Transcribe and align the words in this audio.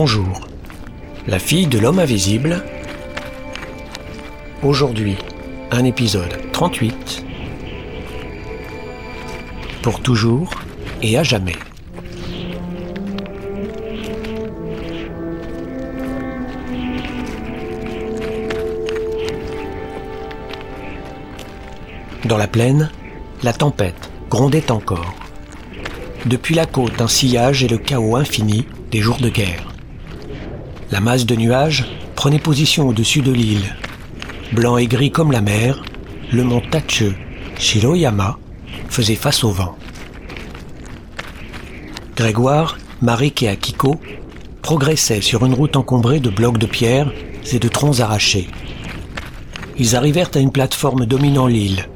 Bonjour, 0.00 0.46
la 1.26 1.40
fille 1.40 1.66
de 1.66 1.76
l'homme 1.76 1.98
invisible. 1.98 2.62
Aujourd'hui, 4.62 5.16
un 5.72 5.84
épisode 5.84 6.52
38. 6.52 7.24
Pour 9.82 10.00
toujours 10.00 10.50
et 11.02 11.18
à 11.18 11.24
jamais. 11.24 11.56
Dans 22.24 22.38
la 22.38 22.46
plaine, 22.46 22.92
la 23.42 23.52
tempête 23.52 24.12
grondait 24.30 24.70
encore. 24.70 25.16
Depuis 26.26 26.54
la 26.54 26.66
côte, 26.66 27.00
un 27.00 27.08
sillage 27.08 27.64
et 27.64 27.68
le 27.68 27.78
chaos 27.78 28.14
infini 28.14 28.64
des 28.92 29.00
jours 29.00 29.18
de 29.18 29.28
guerre. 29.28 29.67
La 30.90 31.00
masse 31.00 31.26
de 31.26 31.36
nuages 31.36 31.84
prenait 32.16 32.38
position 32.38 32.88
au-dessus 32.88 33.20
de 33.20 33.30
l'île. 33.30 33.76
Blanc 34.52 34.78
et 34.78 34.86
gris 34.86 35.10
comme 35.10 35.32
la 35.32 35.42
mer, 35.42 35.82
le 36.32 36.44
mont 36.44 36.62
Tache, 36.70 37.04
Shiroyama, 37.58 38.38
faisait 38.88 39.14
face 39.14 39.44
au 39.44 39.50
vent. 39.50 39.76
Grégoire, 42.16 42.78
Marik 43.02 43.42
et 43.42 43.48
Akiko 43.48 44.00
progressaient 44.62 45.20
sur 45.20 45.44
une 45.44 45.54
route 45.54 45.76
encombrée 45.76 46.20
de 46.20 46.30
blocs 46.30 46.58
de 46.58 46.66
pierre 46.66 47.12
et 47.52 47.58
de 47.58 47.68
troncs 47.68 48.00
arrachés. 48.00 48.48
Ils 49.78 49.94
arrivèrent 49.94 50.30
à 50.34 50.40
une 50.40 50.52
plateforme 50.52 51.06
dominant 51.06 51.46
l'île. 51.46 51.86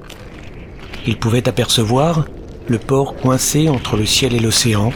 Ils 1.07 1.19
pouvaient 1.19 1.49
apercevoir 1.49 2.27
le 2.69 2.79
port 2.79 3.17
coincé 3.17 3.69
entre 3.69 3.97
le 3.97 4.07
ciel 4.07 4.35
et 4.35 4.39
l'océan. 4.39 4.93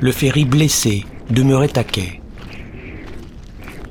Le 0.00 0.12
ferry 0.12 0.44
blessé 0.44 1.04
demeurait 1.30 1.76
à 1.76 1.84
quai. 1.84 2.21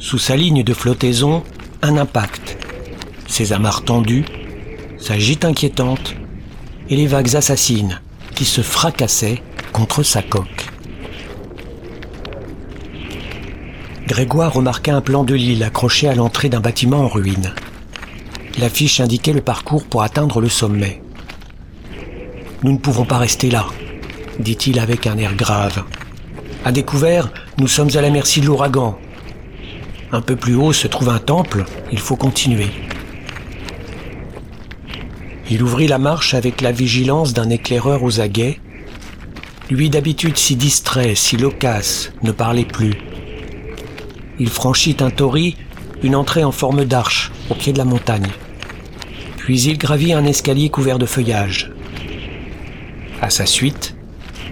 Sous 0.01 0.17
sa 0.17 0.35
ligne 0.35 0.63
de 0.63 0.73
flottaison, 0.73 1.43
un 1.83 1.95
impact. 1.95 2.57
Ses 3.27 3.53
amarres 3.53 3.83
tendues, 3.83 4.25
sa 4.97 5.19
gîte 5.19 5.45
inquiétante 5.45 6.15
et 6.89 6.95
les 6.95 7.05
vagues 7.05 7.35
assassines 7.35 8.01
qui 8.33 8.43
se 8.43 8.61
fracassaient 8.61 9.43
contre 9.71 10.01
sa 10.01 10.23
coque. 10.23 10.65
Grégoire 14.07 14.51
remarqua 14.51 14.95
un 14.95 15.01
plan 15.01 15.23
de 15.23 15.35
l'île 15.35 15.63
accroché 15.63 16.07
à 16.07 16.15
l'entrée 16.15 16.49
d'un 16.49 16.61
bâtiment 16.61 17.01
en 17.01 17.07
ruine. 17.07 17.53
L'affiche 18.57 18.99
indiquait 19.01 19.33
le 19.33 19.41
parcours 19.41 19.85
pour 19.85 20.01
atteindre 20.01 20.41
le 20.41 20.49
sommet. 20.49 21.03
Nous 22.63 22.71
ne 22.71 22.79
pouvons 22.79 23.05
pas 23.05 23.19
rester 23.19 23.51
là, 23.51 23.67
dit-il 24.39 24.79
avec 24.79 25.05
un 25.05 25.19
air 25.19 25.35
grave. 25.35 25.83
À 26.65 26.71
découvert, 26.71 27.31
nous 27.59 27.67
sommes 27.67 27.95
à 27.95 28.01
la 28.01 28.09
merci 28.09 28.41
de 28.41 28.47
l'ouragan. 28.47 28.97
Un 30.13 30.21
peu 30.21 30.35
plus 30.35 30.55
haut 30.55 30.73
se 30.73 30.87
trouve 30.87 31.07
un 31.07 31.19
temple, 31.19 31.63
il 31.91 31.99
faut 31.99 32.17
continuer. 32.17 32.67
Il 35.49 35.63
ouvrit 35.63 35.87
la 35.87 35.97
marche 35.97 36.33
avec 36.33 36.59
la 36.61 36.73
vigilance 36.73 37.33
d'un 37.33 37.49
éclaireur 37.49 38.03
aux 38.03 38.19
aguets. 38.19 38.59
Lui 39.69 39.89
d'habitude 39.89 40.37
si 40.37 40.57
distrait, 40.57 41.15
si 41.15 41.37
loquace, 41.37 42.11
ne 42.23 42.31
parlait 42.31 42.65
plus. 42.65 42.93
Il 44.37 44.49
franchit 44.49 44.97
un 44.99 45.11
tori, 45.11 45.55
une 46.03 46.15
entrée 46.15 46.43
en 46.43 46.51
forme 46.51 46.83
d'arche, 46.83 47.31
au 47.49 47.53
pied 47.53 47.71
de 47.71 47.77
la 47.77 47.85
montagne. 47.85 48.31
Puis 49.37 49.61
il 49.61 49.77
gravit 49.77 50.13
un 50.13 50.25
escalier 50.25 50.69
couvert 50.69 50.99
de 50.99 51.05
feuillage. 51.05 51.71
À 53.21 53.29
sa 53.29 53.45
suite, 53.45 53.95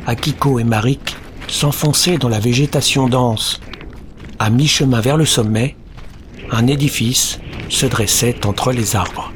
Akiko 0.06 0.60
et 0.60 0.64
Marik 0.64 1.18
s'enfonçaient 1.48 2.18
dans 2.18 2.30
la 2.30 2.40
végétation 2.40 3.10
dense. 3.10 3.60
À 4.42 4.50
mi-chemin 4.50 5.02
vers 5.02 5.18
le 5.18 5.26
sommet, 5.26 5.76
un 6.50 6.66
édifice 6.66 7.42
se 7.68 7.86
dressait 7.86 8.46
entre 8.46 8.72
les 8.72 8.96
arbres. 8.96 9.34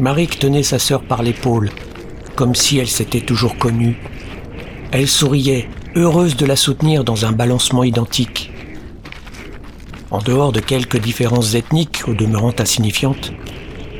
Marik 0.00 0.40
tenait 0.40 0.64
sa 0.64 0.80
sœur 0.80 1.02
par 1.02 1.22
l'épaule, 1.22 1.70
comme 2.34 2.56
si 2.56 2.78
elle 2.78 2.88
s'était 2.88 3.20
toujours 3.20 3.56
connue. 3.56 3.98
Elle 4.90 5.06
souriait, 5.06 5.68
heureuse 5.94 6.36
de 6.36 6.44
la 6.44 6.56
soutenir 6.56 7.04
dans 7.04 7.24
un 7.24 7.32
balancement 7.32 7.84
identique. 7.84 8.50
En 10.10 10.18
dehors 10.18 10.50
de 10.50 10.60
quelques 10.60 10.98
différences 10.98 11.54
ethniques 11.54 12.02
au 12.08 12.14
demeurant 12.14 12.54
insignifiantes, 12.58 13.32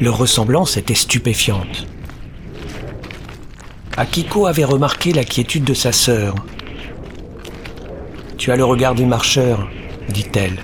leur 0.01 0.19
ressemblance 0.19 0.77
était 0.77 0.95
stupéfiante. 0.95 1.87
Akiko 3.99 4.47
avait 4.47 4.63
remarqué 4.63 5.13
la 5.13 5.25
quiétude 5.25 5.65
de 5.65 5.75
sa 5.75 5.91
sœur. 5.91 6.37
Tu 8.37 8.53
as 8.53 8.57
le 8.57 8.65
regard 8.65 8.95
du 8.95 9.05
marcheur, 9.05 9.69
dit-elle. 10.09 10.63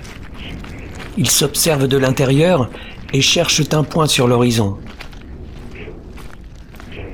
Ils 1.17 1.29
s'observent 1.29 1.89
de 1.89 1.97
l'intérieur 1.97 2.69
et 3.11 3.19
cherchent 3.19 3.73
un 3.73 3.83
point 3.83 4.07
sur 4.07 4.29
l'horizon. 4.29 4.77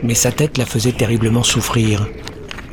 Mais 0.04 0.14
sa 0.14 0.32
tête 0.32 0.60
la 0.60 0.68
faisait 0.68 0.92
terriblement 0.92 1.42
souffrir. 1.42 2.08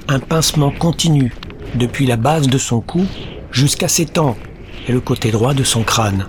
Un 0.09 0.19
pincement 0.19 0.71
continu, 0.71 1.33
depuis 1.75 2.05
la 2.05 2.19
base 2.19 2.49
de 2.49 2.59
son 2.59 2.83
cou 2.83 3.07
jusqu'à 3.51 3.89
ses 3.89 4.05
tempes 4.05 4.37
et 4.87 4.93
le 4.93 5.01
côté 5.01 5.31
droit 5.31 5.55
de 5.55 5.65
son 5.65 5.85
crâne. 5.85 6.27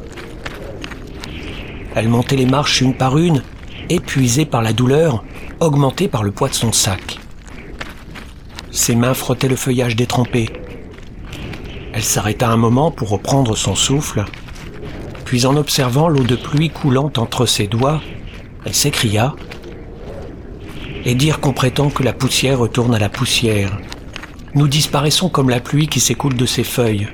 Elle 1.95 2.07
montait 2.07 2.37
les 2.37 2.45
marches 2.45 2.79
une 2.79 2.93
par 2.93 3.17
une, 3.17 3.43
épuisée 3.89 4.45
par 4.45 4.61
la 4.61 4.73
douleur, 4.73 5.23
augmentée 5.59 6.07
par 6.07 6.23
le 6.23 6.31
poids 6.31 6.49
de 6.49 6.53
son 6.53 6.71
sac. 6.71 7.19
Ses 8.71 8.95
mains 8.95 9.13
frottaient 9.13 9.47
le 9.47 9.55
feuillage 9.55 9.95
détrempé. 9.95 10.49
Elle 11.93 12.03
s'arrêta 12.03 12.49
un 12.49 12.57
moment 12.57 12.91
pour 12.91 13.09
reprendre 13.09 13.57
son 13.57 13.75
souffle, 13.75 14.25
puis 15.25 15.45
en 15.45 15.55
observant 15.57 16.07
l'eau 16.07 16.23
de 16.23 16.35
pluie 16.35 16.69
coulant 16.69 17.11
entre 17.17 17.45
ses 17.45 17.67
doigts, 17.67 18.01
elle 18.65 18.73
s'écria 18.73 19.35
Et 21.05 21.15
dire 21.15 21.39
qu'on 21.39 21.53
prétend 21.53 21.89
que 21.89 22.03
la 22.03 22.13
poussière 22.13 22.59
retourne 22.59 22.93
à 22.93 22.99
la 22.99 23.09
poussière. 23.09 23.77
Nous 24.55 24.67
disparaissons 24.67 25.29
comme 25.29 25.49
la 25.49 25.59
pluie 25.59 25.87
qui 25.87 25.99
s'écoule 25.99 26.35
de 26.35 26.45
ses 26.45 26.63
feuilles. 26.63 27.07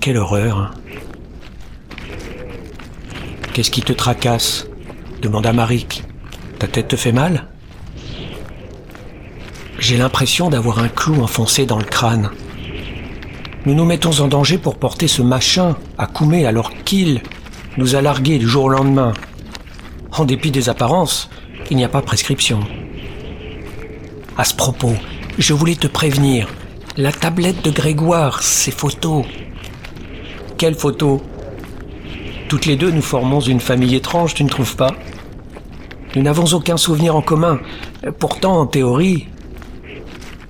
Quelle 0.00 0.16
horreur 0.16 0.72
Qu'est-ce 3.52 3.70
qui 3.70 3.82
te 3.82 3.92
tracasse? 3.92 4.66
demanda 5.20 5.52
Marik. 5.52 6.04
Ta 6.60 6.66
tête 6.66 6.88
te 6.88 6.96
fait 6.96 7.10
mal? 7.10 7.46
J'ai 9.78 9.96
l'impression 9.96 10.50
d'avoir 10.50 10.78
un 10.78 10.88
clou 10.88 11.22
enfoncé 11.22 11.64
dans 11.64 11.78
le 11.78 11.84
crâne. 11.86 12.28
Nous 13.64 13.72
nous 13.72 13.86
mettons 13.86 14.20
en 14.20 14.28
danger 14.28 14.58
pour 14.58 14.76
porter 14.76 15.08
ce 15.08 15.22
machin 15.22 15.78
à 15.96 16.06
Koumé 16.06 16.44
alors 16.44 16.70
qu'il 16.84 17.22
nous 17.78 17.94
a 17.94 18.02
largués 18.02 18.38
du 18.38 18.46
jour 18.46 18.64
au 18.64 18.68
lendemain. 18.68 19.14
En 20.12 20.26
dépit 20.26 20.50
des 20.50 20.68
apparences, 20.68 21.30
il 21.70 21.78
n'y 21.78 21.84
a 21.84 21.88
pas 21.88 22.02
prescription. 22.02 22.60
À 24.36 24.44
ce 24.44 24.54
propos, 24.54 24.92
je 25.38 25.54
voulais 25.54 25.76
te 25.76 25.86
prévenir. 25.86 26.46
La 26.98 27.10
tablette 27.10 27.64
de 27.64 27.70
Grégoire, 27.70 28.42
ses 28.42 28.70
photos. 28.70 29.24
Quelles 30.58 30.74
photos? 30.74 31.22
Toutes 32.50 32.66
les 32.66 32.76
deux, 32.76 32.90
nous 32.90 33.00
formons 33.00 33.40
une 33.40 33.60
famille 33.60 33.94
étrange, 33.94 34.34
tu 34.34 34.44
ne 34.44 34.50
trouves 34.50 34.76
pas? 34.76 34.94
Nous 36.16 36.22
n'avons 36.22 36.46
aucun 36.54 36.76
souvenir 36.76 37.14
en 37.14 37.22
commun. 37.22 37.60
Pourtant, 38.18 38.60
en 38.60 38.66
théorie, 38.66 39.28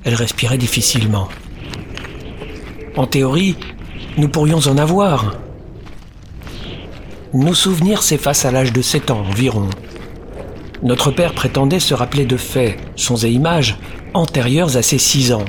elle 0.04 0.14
respirait 0.14 0.58
difficilement. 0.58 1.28
En 2.96 3.06
théorie, 3.06 3.56
nous 4.16 4.28
pourrions 4.28 4.60
en 4.66 4.78
avoir. 4.78 5.36
Nos 7.34 7.54
souvenirs 7.54 8.02
s'effacent 8.02 8.44
à 8.44 8.50
l'âge 8.50 8.72
de 8.72 8.82
7 8.82 9.10
ans 9.10 9.20
environ. 9.20 9.68
Notre 10.82 11.10
père 11.10 11.34
prétendait 11.34 11.78
se 11.78 11.92
rappeler 11.92 12.24
de 12.24 12.38
faits, 12.38 12.78
sons 12.96 13.16
et 13.24 13.30
images 13.30 13.76
antérieurs 14.14 14.76
à 14.76 14.82
ses 14.82 14.98
6 14.98 15.32
ans. 15.32 15.44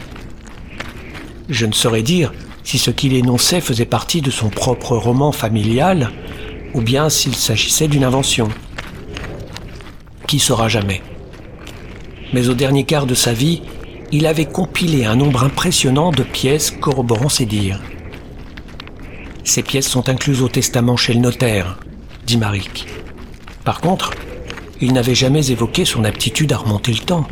Je 1.50 1.66
ne 1.66 1.74
saurais 1.74 2.04
dire 2.04 2.34
si 2.64 2.78
ce 2.78 2.92
qu'il 2.92 3.14
énonçait 3.14 3.62
faisait 3.62 3.86
partie 3.86 4.22
de 4.22 4.30
son 4.30 4.50
propre 4.50 4.96
roman 4.98 5.32
familial 5.32 6.12
ou 6.74 6.82
bien 6.82 7.10
s'il 7.10 7.36
s'agissait 7.36 7.88
d'une 7.88 8.04
invention. 8.04 8.50
Qui 10.32 10.40
saura 10.40 10.70
jamais 10.70 11.02
Mais 12.32 12.48
au 12.48 12.54
dernier 12.54 12.86
quart 12.86 13.06
de 13.06 13.16
sa 13.16 13.34
vie, 13.34 13.64
il 14.14 14.26
avait 14.26 14.46
compilé 14.46 15.04
un 15.04 15.18
nombre 15.18 15.44
impressionnant 15.44 16.12
de 16.12 16.24
pièces 16.24 16.72
corroborant 16.72 17.28
ses 17.28 17.46
dires. 17.46 17.82
Ces 19.44 19.62
pièces 19.62 19.90
sont 19.90 20.08
incluses 20.08 20.42
au 20.42 20.48
testament 20.48 20.96
chez 20.96 21.14
le 21.14 21.20
notaire, 21.20 21.80
dit 22.26 22.38
Marik. 22.38 22.88
Par 23.66 23.82
contre, 23.82 24.12
il 24.80 24.94
n'avait 24.94 25.16
jamais 25.16 25.52
évoqué 25.52 25.84
son 25.84 26.06
aptitude 26.06 26.54
à 26.54 26.60
remonter 26.60 26.94
le 26.94 27.00
temps. 27.00 27.28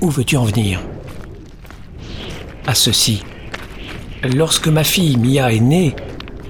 Où 0.00 0.08
veux-tu 0.08 0.36
en 0.36 0.44
venir? 0.44 0.80
À 2.68 2.76
ceci. 2.76 3.24
Lorsque 4.22 4.68
ma 4.68 4.84
fille 4.84 5.16
Mia 5.16 5.52
est 5.52 5.58
née, 5.58 5.96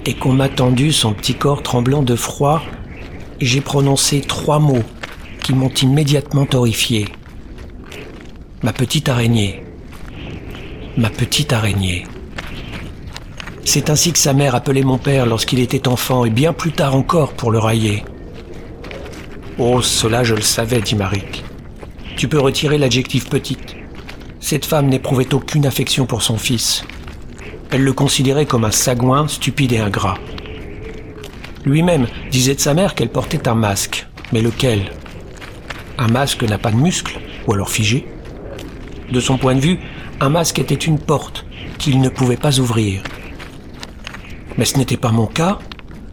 et 0.05 0.13
qu'on 0.13 0.33
m'a 0.33 0.49
tendu 0.49 0.91
son 0.91 1.13
petit 1.13 1.33
corps 1.33 1.63
tremblant 1.63 2.03
de 2.03 2.15
froid, 2.15 2.61
j'ai 3.41 3.61
prononcé 3.61 4.21
trois 4.21 4.59
mots 4.59 4.83
qui 5.43 5.53
m'ont 5.53 5.69
immédiatement 5.69 6.47
horrifié. 6.53 7.07
Ma 8.63 8.73
petite 8.73 9.09
araignée. 9.09 9.63
ma 10.97 11.09
petite 11.09 11.53
araignée. 11.53 12.05
C'est 13.63 13.89
ainsi 13.89 14.11
que 14.11 14.19
sa 14.19 14.33
mère 14.33 14.55
appelait 14.55 14.83
mon 14.83 14.97
père 14.97 15.25
lorsqu'il 15.25 15.59
était 15.59 15.87
enfant 15.87 16.25
et 16.25 16.29
bien 16.29 16.53
plus 16.53 16.71
tard 16.71 16.95
encore 16.95 17.33
pour 17.33 17.51
le 17.51 17.59
railler. 17.59 18.03
Oh, 19.57 19.81
cela 19.81 20.23
je 20.23 20.35
le 20.35 20.41
savais, 20.41 20.81
dit 20.81 20.95
Marik. 20.95 21.43
Tu 22.17 22.27
peux 22.27 22.39
retirer 22.39 22.77
l'adjectif 22.77 23.29
petite. 23.29 23.75
Cette 24.39 24.65
femme 24.65 24.87
n'éprouvait 24.87 25.33
aucune 25.33 25.65
affection 25.65 26.05
pour 26.05 26.21
son 26.21 26.37
fils. 26.37 26.83
Elle 27.71 27.83
le 27.83 27.93
considérait 27.93 28.45
comme 28.45 28.65
un 28.65 28.71
sagouin, 28.71 29.27
stupide 29.27 29.73
et 29.73 29.79
ingrat. 29.79 30.17
Lui-même 31.65 32.07
disait 32.31 32.55
de 32.55 32.59
sa 32.59 32.73
mère 32.73 32.95
qu'elle 32.95 33.11
portait 33.11 33.47
un 33.47 33.55
masque. 33.55 34.07
Mais 34.33 34.41
lequel? 34.41 34.91
Un 36.01 36.07
masque 36.07 36.43
n'a 36.43 36.57
pas 36.57 36.71
de 36.71 36.77
muscles, 36.77 37.19
ou 37.45 37.53
alors 37.53 37.69
figé. 37.69 38.07
De 39.11 39.19
son 39.19 39.37
point 39.37 39.53
de 39.53 39.59
vue, 39.59 39.79
un 40.21 40.29
masque 40.29 40.57
était 40.57 40.73
une 40.73 40.97
porte 40.97 41.45
qu'il 41.77 41.99
ne 41.99 42.07
pouvait 42.07 42.37
pas 42.37 42.57
ouvrir. 42.57 43.03
Mais 44.57 44.63
ce 44.63 44.77
n'était 44.77 44.95
pas 44.95 45.11
mon 45.11 45.25
cas. 45.25 45.59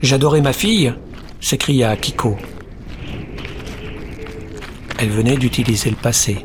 J'adorais 0.02 0.40
ma 0.40 0.52
fille, 0.52 0.92
s'écria 1.40 1.96
Kiko. 1.96 2.36
Elle 4.98 5.10
venait 5.10 5.36
d'utiliser 5.36 5.90
le 5.90 5.96
passé. 5.96 6.44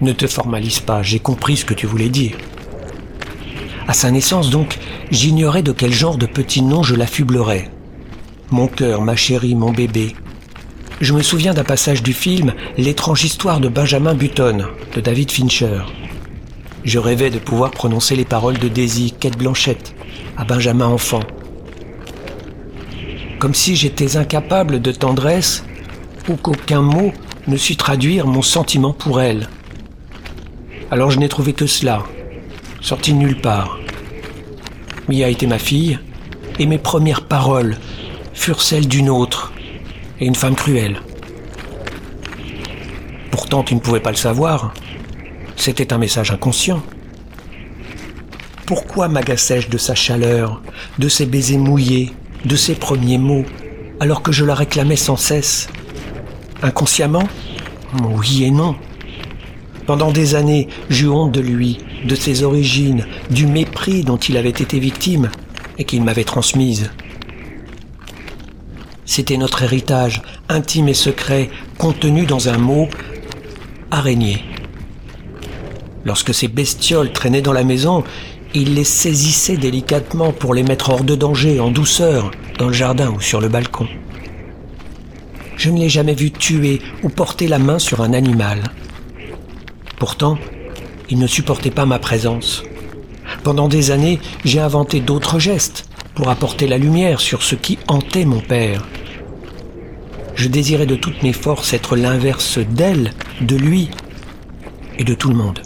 Ne 0.00 0.12
te 0.12 0.26
formalise 0.26 0.80
pas, 0.80 1.00
j'ai 1.00 1.20
compris 1.20 1.58
ce 1.58 1.64
que 1.64 1.74
tu 1.74 1.86
voulais 1.86 2.08
dire. 2.08 2.36
À 3.86 3.92
sa 3.92 4.10
naissance 4.10 4.50
donc, 4.50 4.80
j'ignorais 5.12 5.62
de 5.62 5.70
quel 5.70 5.92
genre 5.92 6.18
de 6.18 6.26
petit 6.26 6.60
nom 6.60 6.82
je 6.82 6.96
l'affublerais. 6.96 7.70
Mon 8.50 8.66
cœur, 8.66 9.00
ma 9.02 9.14
chérie, 9.14 9.54
mon 9.54 9.70
bébé. 9.70 10.16
Je 11.02 11.12
me 11.14 11.22
souviens 11.22 11.52
d'un 11.52 11.64
passage 11.64 12.04
du 12.04 12.12
film 12.12 12.54
L'étrange 12.78 13.24
histoire 13.24 13.58
de 13.58 13.68
Benjamin 13.68 14.14
Button, 14.14 14.68
de 14.94 15.00
David 15.00 15.32
Fincher. 15.32 15.80
Je 16.84 17.00
rêvais 17.00 17.28
de 17.28 17.40
pouvoir 17.40 17.72
prononcer 17.72 18.14
les 18.14 18.24
paroles 18.24 18.58
de 18.58 18.68
Daisy, 18.68 19.10
Quête 19.10 19.36
Blanchette, 19.36 19.96
à 20.36 20.44
Benjamin 20.44 20.86
enfant. 20.86 21.24
Comme 23.40 23.52
si 23.52 23.74
j'étais 23.74 24.16
incapable 24.16 24.80
de 24.80 24.92
tendresse 24.92 25.64
ou 26.28 26.36
qu'aucun 26.36 26.82
mot 26.82 27.12
ne 27.48 27.56
sut 27.56 27.74
traduire 27.74 28.28
mon 28.28 28.42
sentiment 28.42 28.92
pour 28.92 29.20
elle. 29.20 29.48
Alors 30.92 31.10
je 31.10 31.18
n'ai 31.18 31.28
trouvé 31.28 31.52
que 31.52 31.66
cela, 31.66 32.04
sorti 32.80 33.12
nulle 33.12 33.40
part. 33.40 33.80
Mia 35.08 35.28
était 35.28 35.48
ma 35.48 35.58
fille, 35.58 35.98
et 36.60 36.66
mes 36.66 36.78
premières 36.78 37.26
paroles 37.26 37.76
furent 38.34 38.62
celles 38.62 38.86
d'une 38.86 39.10
autre, 39.10 39.52
et 40.22 40.26
une 40.26 40.36
femme 40.36 40.54
cruelle. 40.54 41.00
Pourtant 43.32 43.64
tu 43.64 43.74
ne 43.74 43.80
pouvais 43.80 44.00
pas 44.00 44.12
le 44.12 44.16
savoir, 44.16 44.72
c'était 45.56 45.92
un 45.92 45.98
message 45.98 46.30
inconscient. 46.30 46.80
Pourquoi 48.64 49.08
m'agaçais-je 49.08 49.68
de 49.68 49.78
sa 49.78 49.96
chaleur, 49.96 50.62
de 51.00 51.08
ses 51.08 51.26
baisers 51.26 51.58
mouillés, 51.58 52.12
de 52.44 52.54
ses 52.54 52.76
premiers 52.76 53.18
mots, 53.18 53.44
alors 53.98 54.22
que 54.22 54.30
je 54.30 54.44
la 54.44 54.54
réclamais 54.54 54.96
sans 54.96 55.16
cesse? 55.16 55.68
Inconsciemment? 56.62 57.28
Oui 58.00 58.44
et 58.44 58.52
non. 58.52 58.76
Pendant 59.86 60.12
des 60.12 60.36
années, 60.36 60.68
j'eus 60.88 61.08
honte 61.08 61.32
de 61.32 61.40
lui, 61.40 61.78
de 62.04 62.14
ses 62.14 62.44
origines, 62.44 63.06
du 63.30 63.48
mépris 63.48 64.04
dont 64.04 64.18
il 64.18 64.36
avait 64.36 64.50
été 64.50 64.78
victime 64.78 65.30
et 65.78 65.84
qu'il 65.84 66.04
m'avait 66.04 66.22
transmise. 66.22 66.92
C'était 69.04 69.36
notre 69.36 69.62
héritage, 69.62 70.22
intime 70.48 70.88
et 70.88 70.94
secret, 70.94 71.50
contenu 71.78 72.24
dans 72.24 72.48
un 72.48 72.58
mot 72.58 72.88
araignée. 73.90 74.44
Lorsque 76.04 76.32
ces 76.32 76.48
bestioles 76.48 77.12
traînaient 77.12 77.42
dans 77.42 77.52
la 77.52 77.64
maison, 77.64 78.04
il 78.54 78.74
les 78.74 78.84
saisissait 78.84 79.56
délicatement 79.56 80.32
pour 80.32 80.54
les 80.54 80.62
mettre 80.62 80.90
hors 80.90 81.04
de 81.04 81.14
danger, 81.14 81.58
en 81.58 81.70
douceur, 81.70 82.30
dans 82.58 82.68
le 82.68 82.72
jardin 82.72 83.10
ou 83.10 83.20
sur 83.20 83.40
le 83.40 83.48
balcon. 83.48 83.88
Je 85.56 85.70
ne 85.70 85.78
l'ai 85.78 85.88
jamais 85.88 86.14
vu 86.14 86.30
tuer 86.30 86.80
ou 87.02 87.08
porter 87.08 87.48
la 87.48 87.58
main 87.58 87.78
sur 87.78 88.02
un 88.02 88.12
animal. 88.12 88.62
Pourtant, 89.96 90.38
il 91.08 91.18
ne 91.18 91.26
supportait 91.26 91.70
pas 91.70 91.86
ma 91.86 91.98
présence. 91.98 92.62
Pendant 93.42 93.68
des 93.68 93.90
années, 93.90 94.20
j'ai 94.44 94.60
inventé 94.60 95.00
d'autres 95.00 95.38
gestes 95.38 95.88
pour 96.14 96.28
apporter 96.28 96.66
la 96.66 96.78
lumière 96.78 97.20
sur 97.20 97.42
ce 97.42 97.54
qui 97.54 97.78
hantait 97.88 98.24
mon 98.24 98.40
père. 98.40 98.86
Je 100.34 100.48
désirais 100.48 100.86
de 100.86 100.96
toutes 100.96 101.22
mes 101.22 101.32
forces 101.32 101.72
être 101.72 101.96
l'inverse 101.96 102.58
d'elle, 102.58 103.12
de 103.40 103.56
lui 103.56 103.90
et 104.98 105.04
de 105.04 105.14
tout 105.14 105.28
le 105.28 105.36
monde. 105.36 105.60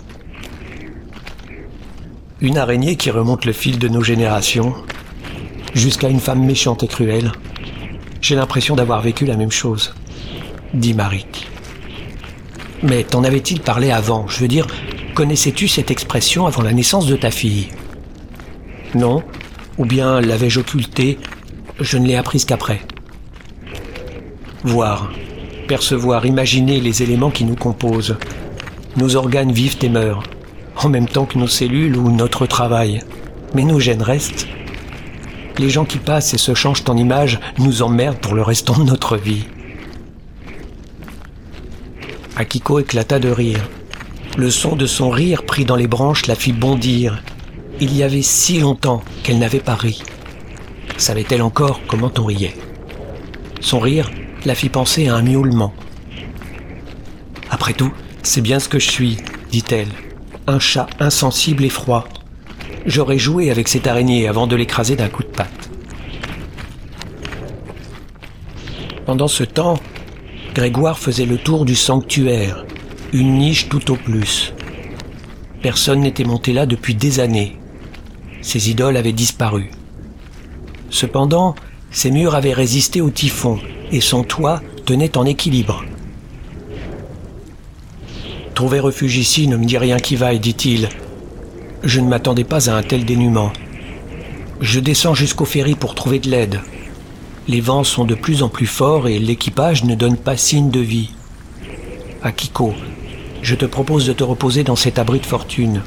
Une 2.41 2.59
araignée 2.59 2.97
qui 2.97 3.11
remonte 3.11 3.45
le 3.45 3.53
fil 3.53 3.79
de 3.79 3.89
nos 3.89 4.03
générations, 4.03 4.75
jusqu'à 5.75 6.09
une 6.09 6.21
femme 6.21 6.45
méchante 6.45 6.83
et 6.83 6.89
cruelle. 6.89 7.33
J'ai 8.21 8.35
l'impression 8.35 8.77
d'avoir 8.77 9.01
vécu 9.03 9.25
la 9.25 9.37
même 9.37 9.51
chose, 9.51 9.95
dit 10.75 10.95
Marik. 10.95 11.49
Mais 12.83 13.05
t'en 13.05 13.25
avait-il 13.25 13.61
parlé 13.61 13.91
avant? 13.91 14.27
Je 14.29 14.41
veux 14.41 14.49
dire, 14.49 14.67
connaissais-tu 15.15 15.69
cette 15.69 15.91
expression 15.91 16.47
avant 16.47 16.63
la 16.63 16.73
naissance 16.73 17.07
de 17.07 17.17
ta 17.17 17.31
fille? 17.31 17.69
Non 18.95 19.23
Ou 19.79 19.85
bien 19.85 20.21
l'avais-je 20.21 20.61
occultée 20.61 21.19
Je 21.81 21.99
ne 21.99 22.07
l'ai 22.07 22.17
apprise 22.17 22.45
qu'après. 22.45 22.81
Voir, 24.65 25.11
percevoir, 25.69 26.25
imaginer 26.25 26.81
les 26.81 27.03
éléments 27.03 27.31
qui 27.31 27.45
nous 27.45 27.57
composent. 27.57 28.17
Nos 28.97 29.17
organes 29.17 29.53
vivent 29.53 29.77
et 29.83 29.89
meurent, 29.89 30.23
en 30.77 30.89
même 30.89 31.09
temps 31.09 31.27
que 31.27 31.39
nos 31.39 31.47
cellules 31.47 31.97
ou 31.97 32.11
notre 32.11 32.47
travail. 32.47 33.03
Mais 33.55 33.65
nos 33.65 33.79
gènes 33.79 34.03
restent. 34.03 34.47
Les 35.59 35.71
gens 35.71 35.85
qui 35.85 35.99
passent 35.99 36.35
et 36.35 36.39
se 36.39 36.55
changent 36.55 36.85
en 36.89 36.97
images 36.97 37.39
nous 37.59 37.83
emmerdent 37.83 38.19
pour 38.19 38.35
le 38.35 38.43
restant 38.43 38.79
de 38.79 38.85
notre 38.85 39.17
vie. 39.17 39.45
Akiko 42.37 42.81
éclata 42.81 43.19
de 43.19 43.31
rire. 43.31 43.69
Le 44.37 44.51
son 44.51 44.77
de 44.77 44.87
son 44.87 45.09
rire 45.09 45.45
pris 45.45 45.65
dans 45.65 45.77
les 45.77 45.87
branches 45.87 46.27
la 46.27 46.35
fit 46.35 46.53
bondir. 46.53 47.23
Il 47.79 47.95
y 47.95 48.03
avait 48.03 48.23
si 48.23 48.59
longtemps 48.59 49.03
qu'elle 49.23 49.39
n'avait 49.39 49.61
pas 49.61 49.75
ri. 49.75 50.03
Savait-elle 50.97 51.43
encore 51.43 51.81
comment 51.87 52.11
on 52.19 52.25
riait? 52.25 52.57
Son 53.61 53.81
rire 53.81 54.11
la 54.47 54.55
fit 54.55 54.71
penser 54.71 55.09
à 55.09 55.15
un 55.15 55.23
miaulement. 55.23 55.75
Après 57.51 57.75
tout, 57.75 57.93
c'est 58.23 58.41
bien 58.41 58.61
ce 58.61 58.71
que 58.71 58.79
je 58.79 58.91
suis, 58.91 59.19
dit-elle. 59.51 59.91
Un 60.47 60.59
chat 60.59 60.87
insensible 61.01 61.65
et 61.65 61.69
froid. 61.69 62.09
J'aurais 62.87 63.19
joué 63.19 63.51
avec 63.51 63.69
cette 63.69 63.87
araignée 63.87 64.27
avant 64.27 64.47
de 64.47 64.57
l'écraser 64.57 64.97
d'un 64.97 65.09
coup 65.09 65.23
de 65.23 65.29
patte. 65.29 65.69
Pendant 69.05 69.29
ce 69.29 69.45
temps, 69.45 69.79
Grégoire 70.55 70.99
faisait 70.99 71.27
le 71.27 71.37
tour 71.37 71.67
du 71.67 71.75
sanctuaire, 71.75 72.65
une 73.13 73.35
niche 73.35 73.69
tout 73.69 73.91
au 73.91 73.97
plus. 73.97 74.55
Personne 75.61 76.01
n'était 76.01 76.25
monté 76.25 76.55
là 76.55 76.65
depuis 76.65 76.95
des 76.95 77.21
années. 77.21 77.59
Ses 78.47 78.71
idoles 78.71 78.97
avaient 78.97 79.13
disparu. 79.13 79.73
Cependant, 80.89 81.57
ses 81.91 82.13
murs 82.13 82.37
avaient 82.37 82.53
résisté 82.53 83.01
au 83.01 83.11
typhon 83.11 83.59
et 83.91 84.01
son 84.01 84.23
toit 84.23 84.63
tenait 84.85 85.19
en 85.19 85.27
équilibre. 85.27 85.85
Trouver 88.55 88.79
refuge 88.79 89.17
ici 89.17 89.49
ne 89.49 89.57
me 89.57 89.65
dit 89.65 89.79
rien 89.79 89.99
qui 89.99 90.15
vaille, 90.15 90.39
dit-il. 90.39 90.91
Je 91.83 91.99
ne 91.99 92.07
m'attendais 92.07 92.45
pas 92.45 92.71
à 92.71 92.75
un 92.75 92.85
tel 92.85 93.05
dénuement. 93.05 93.51
Je 94.61 94.79
descends 94.79 95.15
jusqu'au 95.15 95.45
ferry 95.45 95.75
pour 95.75 95.97
trouver 95.97 96.21
de 96.21 96.31
l'aide. 96.31 96.61
Les 97.49 97.61
vents 97.61 97.83
sont 97.83 98.05
de 98.05 98.15
plus 98.15 98.45
en 98.45 98.49
plus 98.49 98.69
forts 98.69 99.09
et 99.09 99.19
l'équipage 99.19 99.83
ne 99.83 99.97
donne 99.97 100.17
pas 100.17 100.37
signe 100.37 100.71
de 100.71 100.79
vie. 100.79 101.11
Akiko, 102.23 102.75
je 103.43 103.57
te 103.57 103.65
propose 103.65 104.07
de 104.07 104.13
te 104.13 104.23
reposer 104.23 104.63
dans 104.63 104.77
cet 104.77 105.01
abri 105.01 105.19
de 105.19 105.27
fortune. 105.27 105.83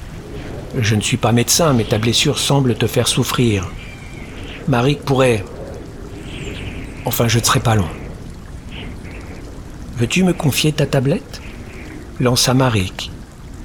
Je 0.78 0.96
ne 0.96 1.02
suis 1.02 1.18
pas 1.18 1.32
médecin, 1.32 1.74
mais 1.74 1.84
ta 1.84 1.98
blessure 1.98 2.38
semble 2.38 2.76
te 2.76 2.88
faire 2.88 3.08
souffrir. 3.08 3.70
Marie 4.68 5.00
pourrait... 5.04 5.44
Enfin, 7.06 7.28
je 7.28 7.40
ne 7.40 7.44
serai 7.44 7.60
pas 7.60 7.76
long. 7.76 7.90
Veux-tu 9.98 10.24
me 10.24 10.34
confier 10.34 10.72
ta 10.72 10.86
tablette? 10.86 11.42
Lança 12.20 12.54
Marik, 12.54 13.12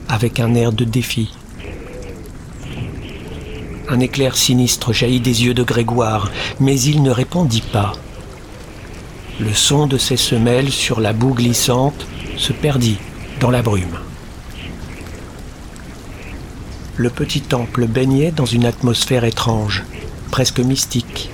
avec 0.09 0.41
un 0.41 0.55
air 0.55 0.73
de 0.73 0.85
défi. 0.85 1.33
Un 3.89 4.01
éclair 4.01 4.37
sinistre 4.37 4.93
jaillit 4.93 5.21
des 5.21 5.45
yeux 5.45 5.55
de 5.55 5.63
Grégoire, 5.63 6.31
mais 6.59 6.81
il 6.81 7.03
ne 7.03 7.11
répondit 7.11 7.63
pas. 7.73 7.93
Le 9.41 9.53
son 9.53 9.87
de 9.87 9.99
ses 9.99 10.17
semelles 10.17 10.71
sur 10.71 11.01
la 11.01 11.13
boue 11.13 11.35
glissante 11.35 12.07
se 12.37 12.53
perdit 12.53 12.97
dans 13.41 13.51
la 13.51 13.63
brume. 13.63 13.99
Le 16.97 17.11
petit 17.11 17.41
temple 17.41 17.87
baignait 17.87 18.31
dans 18.31 18.47
une 18.47 18.67
atmosphère 18.67 19.25
étrange, 19.25 19.83
presque 20.31 20.61
mystique, 20.61 21.29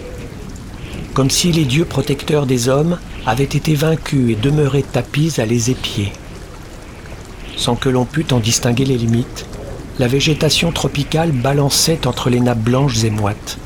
comme 1.13 1.29
si 1.29 1.53
les 1.53 1.67
dieux 1.67 1.85
protecteurs 1.85 2.47
des 2.47 2.71
hommes 2.71 2.99
avaient 3.27 3.45
été 3.45 3.75
vaincus 3.75 4.31
et 4.31 4.37
demeuraient 4.37 4.83
tapis 4.83 5.39
à 5.39 5.45
les 5.45 5.71
épier. 5.71 6.13
sans 7.57 7.77
que 7.77 7.91
l'on 7.91 8.07
pût 8.07 8.33
en 8.33 8.41
distinguer 8.41 8.87
les 8.87 8.97
limites, 8.97 9.45
la 9.99 10.09
végétation 10.09 10.73
tropicale 10.73 11.31
balançait 11.31 12.07
entre 12.07 12.31
les 12.31 12.41
nappes 12.41 12.59
blanches 12.59 13.05
et 13.05 13.11
moites. 13.11 13.59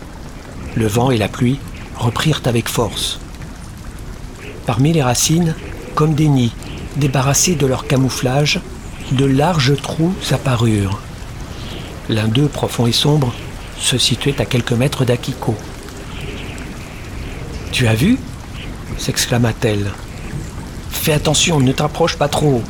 Le 0.74 0.88
vent 0.88 1.12
et 1.12 1.16
la 1.16 1.28
pluie 1.28 1.60
reprirent 1.96 2.42
avec 2.46 2.68
force. 2.68 3.20
Parmi 4.66 4.92
les 4.92 5.02
racines, 5.02 5.54
comme 5.94 6.14
des 6.14 6.26
nids, 6.26 6.52
débarrassés 6.96 7.54
de 7.54 7.66
leur 7.66 7.86
camouflage, 7.86 8.60
de 9.12 9.24
larges 9.24 9.76
trous 9.80 10.14
apparurent. 10.32 10.98
L'un 12.08 12.28
d'eux, 12.28 12.48
profond 12.48 12.86
et 12.86 12.92
sombre, 12.92 13.32
se 13.78 13.98
situait 13.98 14.40
à 14.40 14.44
quelques 14.44 14.72
mètres 14.72 15.04
d'Akiko. 15.04 15.56
Tu 17.72 17.86
as 17.86 17.94
vu? 17.94 18.18
s'exclama-t-elle. 18.98 19.90
Fais 20.90 21.12
attention, 21.12 21.60
ne 21.60 21.72
t'approche 21.72 22.16
pas 22.16 22.28
trop. 22.28 22.62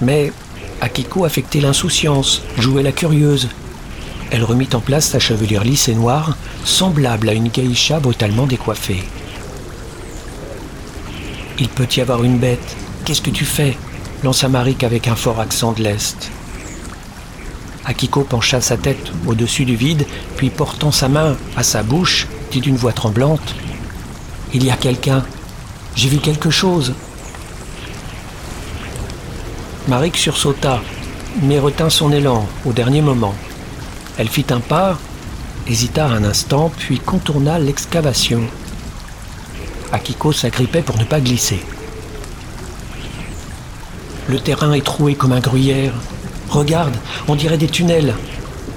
Mais 0.00 0.32
Akiko 0.80 1.24
affectait 1.24 1.60
l'insouciance, 1.60 2.42
jouait 2.58 2.82
la 2.82 2.92
curieuse. 2.92 3.48
Elle 4.30 4.44
remit 4.44 4.68
en 4.74 4.80
place 4.80 5.08
sa 5.08 5.18
chevelure 5.18 5.64
lisse 5.64 5.88
et 5.88 5.94
noire, 5.94 6.36
semblable 6.64 7.28
à 7.28 7.32
une 7.32 7.48
geisha 7.48 8.00
brutalement 8.00 8.46
décoiffée. 8.46 9.04
Il 11.58 11.68
peut 11.68 11.88
y 11.96 12.00
avoir 12.00 12.24
une 12.24 12.38
bête. 12.38 12.76
Qu'est-ce 13.04 13.22
que 13.22 13.30
tu 13.30 13.44
fais? 13.44 13.76
lança 14.22 14.48
Marik 14.48 14.82
avec 14.82 15.08
un 15.08 15.16
fort 15.16 15.40
accent 15.40 15.72
de 15.72 15.82
l'Est. 15.82 16.30
Akiko 17.86 18.22
pencha 18.22 18.60
sa 18.60 18.76
tête 18.76 19.12
au-dessus 19.26 19.64
du 19.64 19.76
vide, 19.76 20.06
puis 20.36 20.50
portant 20.50 20.90
sa 20.90 21.08
main 21.08 21.36
à 21.56 21.62
sa 21.62 21.82
bouche, 21.82 22.26
dit 22.50 22.60
d'une 22.60 22.76
voix 22.76 22.92
tremblante 22.92 23.54
Il 24.54 24.64
y 24.64 24.70
a 24.70 24.76
quelqu'un. 24.76 25.22
J'ai 25.94 26.08
vu 26.08 26.18
quelque 26.18 26.50
chose. 26.50 26.94
Marik 29.86 30.16
sursauta, 30.16 30.80
mais 31.42 31.58
retint 31.58 31.90
son 31.90 32.10
élan 32.10 32.46
au 32.64 32.72
dernier 32.72 33.02
moment. 33.02 33.34
Elle 34.16 34.28
fit 34.28 34.46
un 34.50 34.60
pas, 34.60 34.98
hésita 35.66 36.06
un 36.06 36.24
instant, 36.24 36.72
puis 36.76 36.98
contourna 36.98 37.58
l'excavation. 37.58 38.42
Akiko 39.92 40.32
s'agrippait 40.32 40.82
pour 40.82 40.98
ne 40.98 41.04
pas 41.04 41.20
glisser. 41.20 41.60
Le 44.28 44.40
terrain 44.40 44.72
est 44.72 44.84
troué 44.84 45.14
comme 45.14 45.32
un 45.32 45.40
gruyère. 45.40 45.92
Regarde, 46.48 46.94
on 47.28 47.34
dirait 47.34 47.58
des 47.58 47.68
tunnels. 47.68 48.14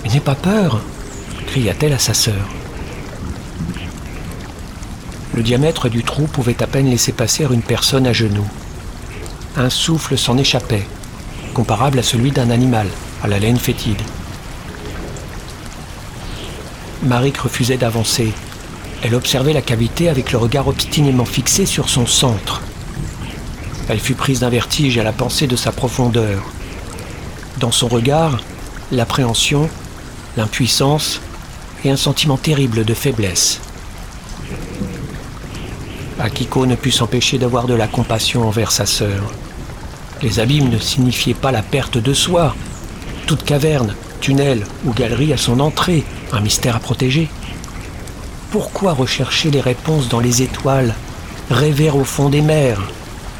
Mais 0.03 0.09
n'aie 0.09 0.19
pas 0.19 0.35
peur, 0.35 0.81
cria-t-elle 1.47 1.93
à 1.93 1.99
sa 1.99 2.13
sœur. 2.13 2.47
Le 5.33 5.43
diamètre 5.43 5.89
du 5.89 6.03
trou 6.03 6.23
pouvait 6.27 6.61
à 6.63 6.67
peine 6.67 6.89
laisser 6.89 7.11
passer 7.11 7.45
une 7.51 7.61
personne 7.61 8.07
à 8.07 8.13
genoux. 8.13 8.47
Un 9.55 9.69
souffle 9.69 10.17
s'en 10.17 10.37
échappait, 10.37 10.87
comparable 11.53 11.99
à 11.99 12.03
celui 12.03 12.31
d'un 12.31 12.49
animal, 12.49 12.87
à 13.23 13.27
la 13.27 13.39
laine 13.39 13.59
fétide. 13.59 14.01
Marik 17.03 17.37
refusait 17.37 17.77
d'avancer. 17.77 18.33
Elle 19.03 19.13
observait 19.13 19.53
la 19.53 19.61
cavité 19.61 20.09
avec 20.09 20.31
le 20.31 20.39
regard 20.39 20.67
obstinément 20.67 21.25
fixé 21.25 21.65
sur 21.65 21.89
son 21.89 22.07
centre. 22.07 22.61
Elle 23.89 23.99
fut 23.99 24.15
prise 24.15 24.39
d'un 24.39 24.49
vertige 24.49 24.97
à 24.97 25.03
la 25.03 25.13
pensée 25.13 25.47
de 25.47 25.55
sa 25.55 25.71
profondeur. 25.71 26.51
Dans 27.59 27.71
son 27.71 27.87
regard, 27.87 28.39
l'appréhension, 28.91 29.67
l'impuissance 30.35 31.19
et 31.83 31.89
un 31.89 31.95
sentiment 31.95 32.37
terrible 32.37 32.85
de 32.85 32.93
faiblesse. 32.93 33.59
Akiko 36.19 36.67
ne 36.67 36.75
put 36.75 36.91
s'empêcher 36.91 37.39
d'avoir 37.39 37.65
de 37.65 37.73
la 37.73 37.87
compassion 37.87 38.47
envers 38.47 38.71
sa 38.71 38.85
sœur. 38.85 39.33
Les 40.21 40.39
abîmes 40.39 40.69
ne 40.69 40.77
signifiaient 40.77 41.33
pas 41.33 41.51
la 41.51 41.63
perte 41.63 41.97
de 41.97 42.13
soi. 42.13 42.55
Toute 43.25 43.43
caverne, 43.43 43.95
tunnel 44.21 44.63
ou 44.85 44.93
galerie 44.93 45.33
a 45.33 45.37
son 45.37 45.59
entrée, 45.59 46.03
un 46.33 46.41
mystère 46.41 46.75
à 46.75 46.79
protéger. 46.79 47.27
Pourquoi 48.51 48.93
rechercher 48.93 49.49
les 49.49 49.61
réponses 49.61 50.09
dans 50.09 50.19
les 50.19 50.43
étoiles, 50.43 50.93
rêver 51.49 51.89
au 51.89 52.03
fond 52.03 52.29
des 52.29 52.41
mers 52.41 52.81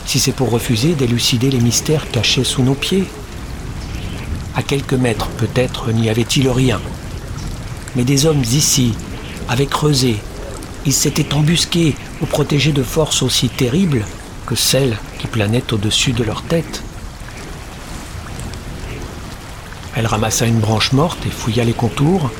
si 0.06 0.20
c'est 0.20 0.32
pour 0.32 0.50
refuser 0.50 0.96
d'élucider 0.96 1.52
les 1.52 1.60
mystères 1.60 2.10
cachés 2.10 2.44
sous 2.44 2.64
nos 2.64 2.76
pieds? 2.76 3.06
À 4.58 4.64
quelques 4.64 4.94
mètres 4.94 5.28
peut-être 5.38 5.92
n'y 5.92 6.10
avait-il 6.10 6.50
rien. 6.50 6.82
Mais 7.96 8.04
des 8.04 8.26
hommes 8.26 8.42
ici 8.42 8.96
avaient 9.48 9.68
creusé. 9.68 10.18
Ils 10.88 10.94
s'étaient 10.94 11.36
embusqués 11.36 11.96
ou 12.22 12.26
protégés 12.26 12.72
de 12.72 12.82
forces 12.82 13.22
aussi 13.22 13.50
terribles 13.50 14.04
que 14.48 14.56
celles 14.56 14.98
qui 15.20 15.28
planaient 15.28 15.72
au-dessus 15.72 16.12
de 16.12 16.24
leur 16.24 16.42
tête. 16.42 16.82
Elle 19.96 20.08
ramassa 20.08 20.48
une 20.48 20.60
branche 20.60 20.92
morte 20.92 21.24
et 21.28 21.30
fouilla 21.30 21.64
les 21.64 21.74
contours. 21.74 22.32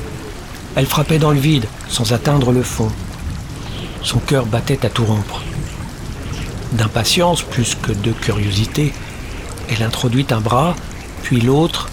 Elle 0.74 0.86
frappait 0.86 1.20
dans 1.20 1.30
le 1.30 1.38
vide 1.38 1.66
sans 1.88 2.12
atteindre 2.12 2.50
le 2.50 2.64
fond. 2.64 2.90
Son 4.02 4.18
cœur 4.18 4.44
battait 4.44 4.84
à 4.84 4.90
tout 4.90 5.04
rompre. 5.04 5.42
D'impatience 6.72 7.42
plus 7.42 7.76
que 7.80 7.92
de 7.92 8.10
curiosité, 8.10 8.92
elle 9.70 9.84
introduit 9.84 10.26
un 10.30 10.40
bras, 10.40 10.74
puis 11.22 11.40
l'autre, 11.40 11.88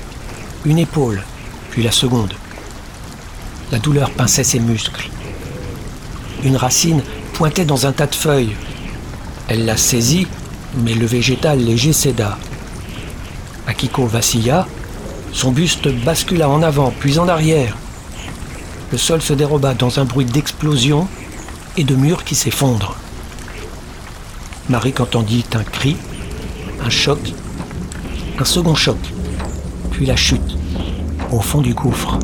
une 0.66 0.80
épaule, 0.80 1.24
puis 1.72 1.84
la 1.84 1.92
seconde. 1.92 2.34
La 3.72 3.80
douleur 3.80 4.10
pinçait 4.12 4.44
ses 4.44 4.60
muscles. 4.60 5.10
Une 6.44 6.58
racine 6.58 7.02
pointait 7.34 7.66
dans 7.66 7.86
un 7.86 7.92
tas 7.92 8.08
de 8.08 8.16
feuilles. 8.16 8.56
Elle 9.48 9.66
la 9.66 9.78
saisit, 9.78 10.28
mais 10.84 10.94
le 10.94 11.06
végétal 11.06 11.60
léger 11.60 11.94
céda. 11.94 12.38
Akiko 13.68 14.06
vacilla, 14.08 14.68
son 15.32 15.52
buste 15.52 15.88
bascula 16.04 16.50
en 16.50 16.62
avant, 16.62 16.94
puis 17.00 17.20
en 17.20 17.28
arrière. 17.28 17.78
Le 18.92 18.98
sol 18.98 19.22
se 19.22 19.34
déroba 19.34 19.74
dans 19.74 20.00
un 20.00 20.06
bruit 20.06 20.26
d'explosion 20.26 21.08
et 21.78 21.84
de 21.84 21.96
murs 21.96 22.24
qui 22.24 22.36
s'effondrent. 22.36 22.96
Marie 24.70 24.94
entendit 25.00 25.46
un 25.54 25.64
cri, 25.64 25.98
un 26.84 26.90
choc, 26.90 27.20
un 28.40 28.46
second 28.46 28.76
choc, 28.76 28.98
puis 29.96 30.06
la 30.06 30.18
chute 30.18 30.58
au 31.32 31.40
fond 31.40 31.62
du 31.62 31.74
gouffre. 31.74 32.20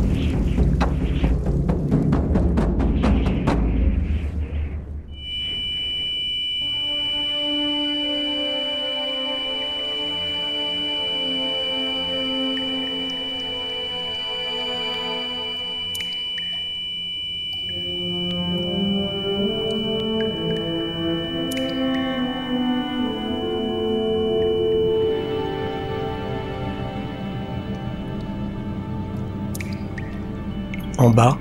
Bas, 31.12 31.38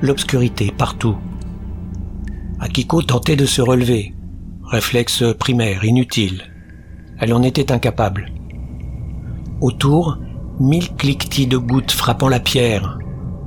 l'obscurité 0.00 0.72
partout. 0.76 1.16
Akiko 2.60 3.02
tentait 3.02 3.36
de 3.36 3.46
se 3.46 3.62
relever. 3.62 4.14
Réflexe 4.64 5.24
primaire, 5.38 5.84
inutile. 5.84 6.42
Elle 7.18 7.34
en 7.34 7.42
était 7.42 7.72
incapable. 7.72 8.32
Autour, 9.60 10.18
mille 10.60 10.94
cliquetis 10.94 11.46
de 11.46 11.56
gouttes 11.56 11.92
frappant 11.92 12.28
la 12.28 12.40
pierre. 12.40 12.98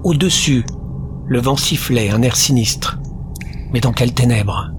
Au-dessus, 0.04 0.66
le 1.28 1.40
vent 1.40 1.56
sifflait, 1.56 2.10
un 2.10 2.22
air 2.22 2.36
sinistre. 2.36 3.00
Mais 3.74 3.80
dans 3.80 3.94
quelles 3.94 4.14
ténèbres? 4.14 4.72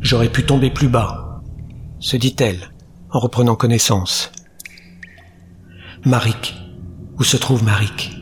J'aurais 0.00 0.30
pu 0.30 0.44
tomber 0.44 0.70
plus 0.70 0.88
bas, 0.88 1.42
se 1.98 2.16
dit-elle, 2.16 2.70
en 3.10 3.18
reprenant 3.18 3.56
connaissance. 3.56 4.30
Marik. 6.04 6.54
Où 7.18 7.24
se 7.24 7.36
trouve 7.36 7.64
Marik? 7.64 8.15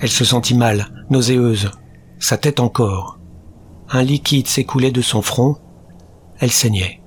Elle 0.00 0.10
se 0.10 0.24
sentit 0.24 0.54
mal, 0.54 1.06
nauséeuse, 1.10 1.70
sa 2.18 2.36
tête 2.36 2.60
encore. 2.60 3.18
Un 3.88 4.02
liquide 4.02 4.48
s'écoulait 4.48 4.90
de 4.90 5.02
son 5.02 5.22
front, 5.22 5.56
elle 6.38 6.50
saignait. 6.50 7.00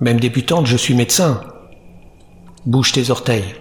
Même 0.00 0.20
débutante, 0.20 0.66
je 0.66 0.76
suis 0.76 0.94
médecin. 0.94 1.40
Bouge 2.66 2.92
tes 2.92 3.10
orteils. 3.10 3.54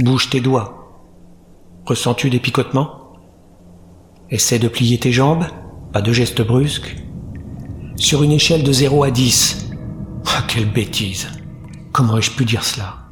Bouge 0.00 0.30
tes 0.30 0.40
doigts. 0.40 1.02
Ressens-tu 1.86 2.30
des 2.30 2.40
picotements? 2.40 3.12
Essaie 4.30 4.58
de 4.58 4.68
plier 4.68 4.98
tes 4.98 5.12
jambes, 5.12 5.46
pas 5.92 6.02
de 6.02 6.12
gestes 6.12 6.42
brusques. 6.42 6.96
Sur 7.96 8.22
une 8.22 8.32
échelle 8.32 8.64
de 8.64 8.72
0 8.72 9.04
à 9.04 9.10
10. 9.10 9.70
Ah, 10.26 10.42
quelle 10.48 10.70
bêtise. 10.70 11.28
Comment 11.92 12.18
ai-je 12.18 12.32
pu 12.32 12.44
dire 12.44 12.64
cela? 12.64 13.03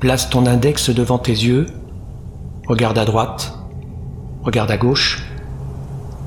Place 0.00 0.30
ton 0.30 0.46
index 0.46 0.90
devant 0.90 1.18
tes 1.18 1.32
yeux, 1.32 1.66
regarde 2.68 2.98
à 2.98 3.04
droite, 3.04 3.58
regarde 4.44 4.70
à 4.70 4.76
gauche. 4.76 5.24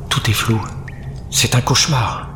Tout 0.09 0.29
est 0.29 0.33
flou. 0.33 0.61
C'est 1.29 1.55
un 1.55 1.61
cauchemar. 1.61 2.29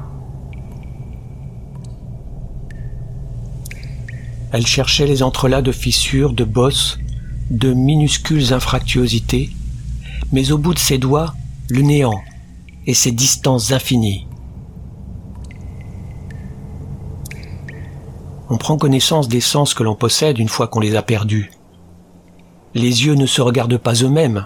Elle 4.53 4.65
cherchait 4.65 5.07
les 5.07 5.23
entrelacs 5.23 5.65
de 5.65 5.73
fissures, 5.73 6.31
de 6.31 6.45
bosses, 6.45 6.97
de 7.51 7.73
minuscules 7.73 8.53
infractuosités, 8.53 9.49
mais 10.31 10.53
au 10.53 10.57
bout 10.57 10.73
de 10.73 10.79
ses 10.79 10.97
doigts, 10.97 11.33
le 11.69 11.81
néant 11.81 12.21
et 12.87 12.93
ses 12.93 13.11
distances 13.11 13.73
infinies. 13.73 14.25
On 18.49 18.57
prend 18.57 18.77
connaissance 18.77 19.27
des 19.27 19.41
sens 19.41 19.73
que 19.73 19.81
l'on 19.83 19.95
possède 19.95 20.37
une 20.37 20.49
fois 20.49 20.67
qu'on 20.67 20.79
les 20.79 20.95
a 20.95 21.01
perdus. 21.01 21.51
Les 22.75 23.05
yeux 23.05 23.15
ne 23.15 23.25
se 23.25 23.41
regardent 23.41 23.77
pas 23.77 23.93
eux-mêmes, 24.03 24.45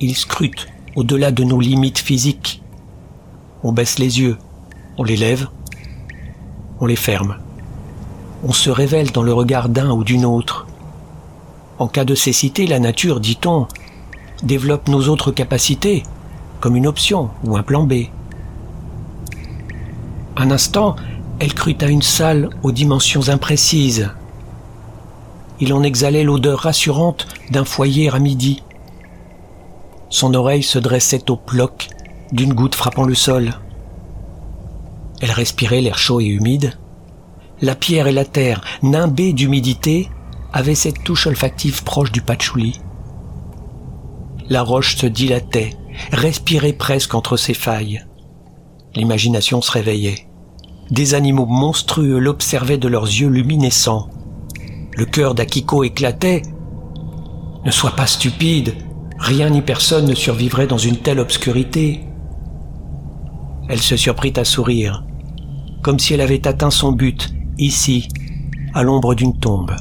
ils 0.00 0.14
scrutent 0.14 0.68
au-delà 0.94 1.32
de 1.32 1.42
nos 1.42 1.58
limites 1.58 1.98
physiques. 1.98 2.62
On 3.64 3.72
baisse 3.72 3.98
les 3.98 4.20
yeux, 4.20 4.36
on 4.96 5.02
les 5.02 5.16
lève, 5.16 5.48
on 6.80 6.86
les 6.86 6.96
ferme. 6.96 7.38
On 8.44 8.52
se 8.52 8.70
révèle 8.70 9.10
dans 9.10 9.22
le 9.22 9.32
regard 9.32 9.68
d'un 9.68 9.90
ou 9.90 10.04
d'une 10.04 10.24
autre. 10.24 10.66
En 11.78 11.88
cas 11.88 12.04
de 12.04 12.14
cécité, 12.14 12.66
la 12.66 12.78
nature, 12.78 13.20
dit-on, 13.20 13.66
développe 14.42 14.88
nos 14.88 15.08
autres 15.08 15.32
capacités, 15.32 16.04
comme 16.60 16.76
une 16.76 16.86
option 16.86 17.30
ou 17.44 17.56
un 17.56 17.62
plan 17.62 17.84
B. 17.84 17.94
Un 20.36 20.50
instant, 20.50 20.96
elle 21.38 21.54
crut 21.54 21.82
à 21.82 21.88
une 21.88 22.02
salle 22.02 22.50
aux 22.62 22.72
dimensions 22.72 23.28
imprécises. 23.28 24.10
Il 25.60 25.72
en 25.72 25.82
exhalait 25.82 26.24
l'odeur 26.24 26.60
rassurante 26.60 27.26
d'un 27.50 27.64
foyer 27.64 28.10
à 28.10 28.18
midi. 28.18 28.62
Son 30.08 30.34
oreille 30.34 30.62
se 30.62 30.78
dressait 30.78 31.30
au 31.30 31.36
ploc 31.36 31.88
d'une 32.32 32.54
goutte 32.54 32.74
frappant 32.74 33.04
le 33.04 33.14
sol. 33.14 33.54
Elle 35.20 35.30
respirait 35.30 35.80
l'air 35.80 35.98
chaud 35.98 36.20
et 36.20 36.26
humide. 36.26 36.78
La 37.60 37.74
pierre 37.74 38.06
et 38.06 38.12
la 38.12 38.24
terre, 38.24 38.62
nimbées 38.82 39.32
d'humidité, 39.32 40.08
avaient 40.52 40.74
cette 40.74 41.02
touche 41.04 41.26
olfactive 41.26 41.84
proche 41.84 42.12
du 42.12 42.22
patchouli. 42.22 42.80
La 44.48 44.62
roche 44.62 44.96
se 44.96 45.06
dilatait, 45.06 45.74
respirait 46.12 46.72
presque 46.72 47.14
entre 47.14 47.36
ses 47.36 47.54
failles. 47.54 48.04
L'imagination 48.94 49.60
se 49.60 49.72
réveillait. 49.72 50.28
Des 50.90 51.14
animaux 51.14 51.46
monstrueux 51.46 52.18
l'observaient 52.18 52.78
de 52.78 52.86
leurs 52.86 53.06
yeux 53.06 53.28
luminescents. 53.28 54.08
Le 54.96 55.04
cœur 55.04 55.34
d'Akiko 55.34 55.82
éclatait. 55.82 56.42
Ne 57.64 57.70
sois 57.72 57.90
pas 57.96 58.06
stupide, 58.06 58.74
rien 59.18 59.50
ni 59.50 59.62
personne 59.62 60.06
ne 60.06 60.14
survivrait 60.14 60.68
dans 60.68 60.78
une 60.78 60.98
telle 60.98 61.18
obscurité. 61.18 62.04
Elle 63.68 63.82
se 63.82 63.96
surprit 63.96 64.32
à 64.36 64.44
sourire, 64.44 65.04
comme 65.82 65.98
si 65.98 66.14
elle 66.14 66.20
avait 66.20 66.46
atteint 66.46 66.70
son 66.70 66.92
but, 66.92 67.34
ici, 67.58 68.08
à 68.72 68.84
l'ombre 68.84 69.16
d'une 69.16 69.36
tombe. 69.36 69.74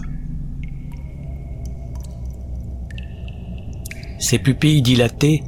Ses 4.18 4.40
pupilles 4.40 4.82
dilatées 4.82 5.44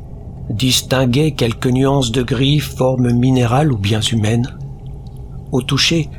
distinguaient 0.52 1.32
quelques 1.32 1.66
nuances 1.66 2.12
de 2.12 2.22
gris, 2.22 2.60
formes 2.60 3.12
minérales 3.12 3.72
ou 3.74 3.78
bien 3.78 4.02
humaines. 4.02 4.58
Au 5.52 5.62
toucher, 5.62 6.10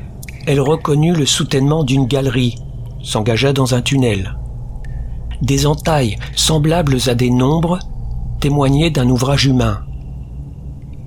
elle 0.47 0.61
reconnut 0.61 1.13
le 1.13 1.25
soutènement 1.25 1.83
d'une 1.83 2.07
galerie, 2.07 2.55
s'engagea 3.03 3.53
dans 3.53 3.75
un 3.75 3.81
tunnel. 3.81 4.35
Des 5.41 5.65
entailles 5.65 6.17
semblables 6.35 6.97
à 7.07 7.15
des 7.15 7.29
nombres 7.29 7.79
témoignaient 8.39 8.89
d'un 8.89 9.09
ouvrage 9.09 9.45
humain. 9.45 9.83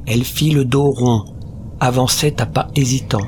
Elle 0.07 0.25
fit 0.25 0.51
le 0.51 0.65
dos 0.65 0.91
rond, 0.91 1.25
avançait 1.81 2.41
à 2.41 2.47
pas 2.47 2.69
hésitants. 2.77 3.27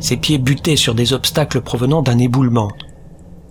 Ses 0.00 0.16
pieds 0.16 0.38
butaient 0.38 0.76
sur 0.76 0.94
des 0.94 1.12
obstacles 1.12 1.60
provenant 1.60 2.02
d'un 2.02 2.18
éboulement. 2.18 2.70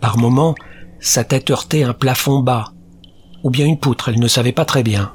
Par 0.01 0.17
moments, 0.17 0.55
sa 0.99 1.23
tête 1.23 1.49
heurtait 1.49 1.83
un 1.83 1.93
plafond 1.93 2.41
bas, 2.41 2.73
ou 3.43 3.49
bien 3.49 3.65
une 3.65 3.79
poutre, 3.79 4.09
elle 4.09 4.19
ne 4.19 4.27
savait 4.27 4.51
pas 4.51 4.65
très 4.65 4.83
bien. 4.83 5.11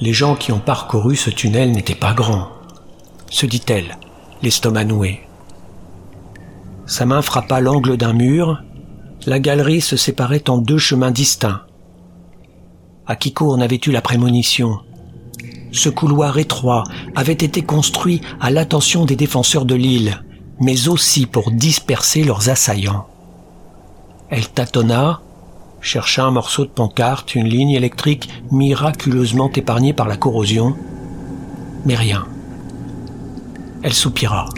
Les 0.00 0.12
gens 0.12 0.34
qui 0.34 0.50
ont 0.50 0.60
parcouru 0.60 1.14
ce 1.14 1.30
tunnel 1.30 1.72
n'étaient 1.72 1.94
pas 1.94 2.14
grands, 2.14 2.48
se 3.30 3.46
dit-elle, 3.46 3.96
l'estomac 4.42 4.84
noué. 4.84 5.20
Sa 6.86 7.06
main 7.06 7.22
frappa 7.22 7.60
l'angle 7.60 7.96
d'un 7.96 8.12
mur, 8.12 8.62
la 9.26 9.38
galerie 9.38 9.80
se 9.80 9.96
séparait 9.96 10.50
en 10.50 10.58
deux 10.58 10.78
chemins 10.78 11.12
distincts. 11.12 11.62
Akiko 13.06 13.52
en 13.52 13.60
avait 13.60 13.80
eu 13.86 13.92
la 13.92 14.02
prémonition. 14.02 14.80
Ce 15.72 15.88
couloir 15.88 16.38
étroit 16.38 16.84
avait 17.14 17.32
été 17.32 17.62
construit 17.62 18.20
à 18.40 18.50
l'attention 18.50 19.04
des 19.04 19.16
défenseurs 19.16 19.64
de 19.64 19.76
l'île, 19.76 20.22
mais 20.58 20.88
aussi 20.88 21.26
pour 21.26 21.52
disperser 21.52 22.24
leurs 22.24 22.50
assaillants. 22.50 23.06
Elle 24.28 24.48
tâtonna, 24.48 25.20
chercha 25.80 26.24
un 26.24 26.30
morceau 26.32 26.64
de 26.64 26.70
pancarte, 26.70 27.34
une 27.34 27.48
ligne 27.48 27.70
électrique 27.70 28.28
miraculeusement 28.50 29.50
épargnée 29.52 29.92
par 29.92 30.08
la 30.08 30.16
corrosion, 30.16 30.76
mais 31.84 31.94
rien. 31.94 32.26
Elle 33.82 33.94
soupira. 33.94 34.50